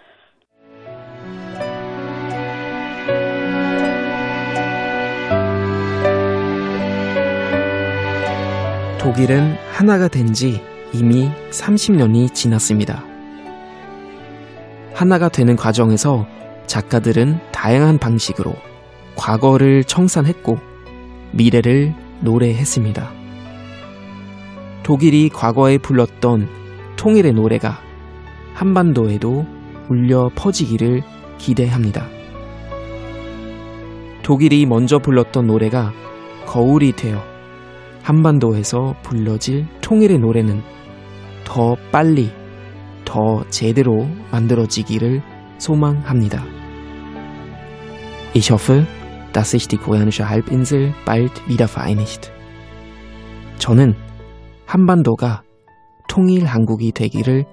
독일은 9.02 9.56
하나가 9.72 10.08
된 10.08 10.32
지 10.32 10.62
이미 10.94 11.32
30년이 11.50 12.36
지났습니다. 12.36 13.04
하나가 14.94 15.28
되는 15.28 15.56
과정에서 15.56 16.28
작가들은 16.68 17.40
다양한 17.52 17.98
방식으로 17.98 18.54
과거를 19.16 19.86
청산했고 19.86 20.60
미래를 21.32 21.96
노래했습니다. 22.20 23.12
독일이 24.84 25.30
과거에 25.30 25.80
불렀던 25.80 26.48
통일의 26.98 27.34
노래가 27.34 27.80
한반도에도 28.54 29.48
울려 29.90 30.30
퍼지기를 30.36 31.02
기대합니다. 31.40 32.06
독일이 34.22 34.68
먼저 34.68 35.00
불렀던 35.00 35.48
노래가 35.48 35.92
거울이 36.46 36.92
되어 36.92 37.31
한반도에서 38.04 38.96
불러질 39.04 39.68
통일의 39.82 40.20
노래는 40.20 40.62
더 41.46 41.76
빨리, 41.92 42.32
더 43.06 43.44
제대로 43.50 44.08
만들어지기를 44.32 45.22
소망합니다. 45.58 46.44
Ich 48.34 48.52
hoffe, 48.52 48.86
dass 49.34 49.50
sich 49.50 49.68
die 49.68 49.78
koreanische 49.78 50.28
Halbinsel 50.28 50.94
bald 51.06 51.34
wieder 51.48 51.68
vereinigt. 51.68 52.32
저는 53.58 53.94
한반도가 54.66 55.44
통일 56.08 56.46
한국이 56.46 56.92
되기를 56.94 57.46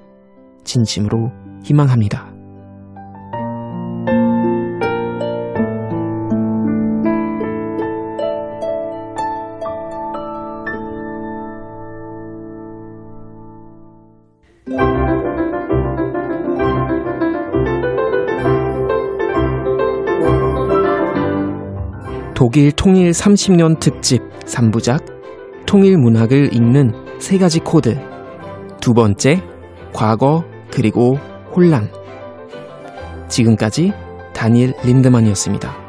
진심으로 0.64 1.30
희망합니다. 1.64 2.37
독일 22.48 22.72
통일 22.72 23.10
30년 23.10 23.78
특집 23.78 24.22
3부작 24.46 25.04
통일 25.66 25.98
문학을 25.98 26.54
읽는 26.54 26.94
세 27.20 27.36
가지 27.36 27.60
코드 27.60 28.00
두 28.80 28.94
번째 28.94 29.42
과거 29.92 30.46
그리고 30.70 31.18
혼란 31.54 31.90
지금까지 33.28 33.92
다니엘 34.32 34.72
린드만이었습니다. 34.82 35.87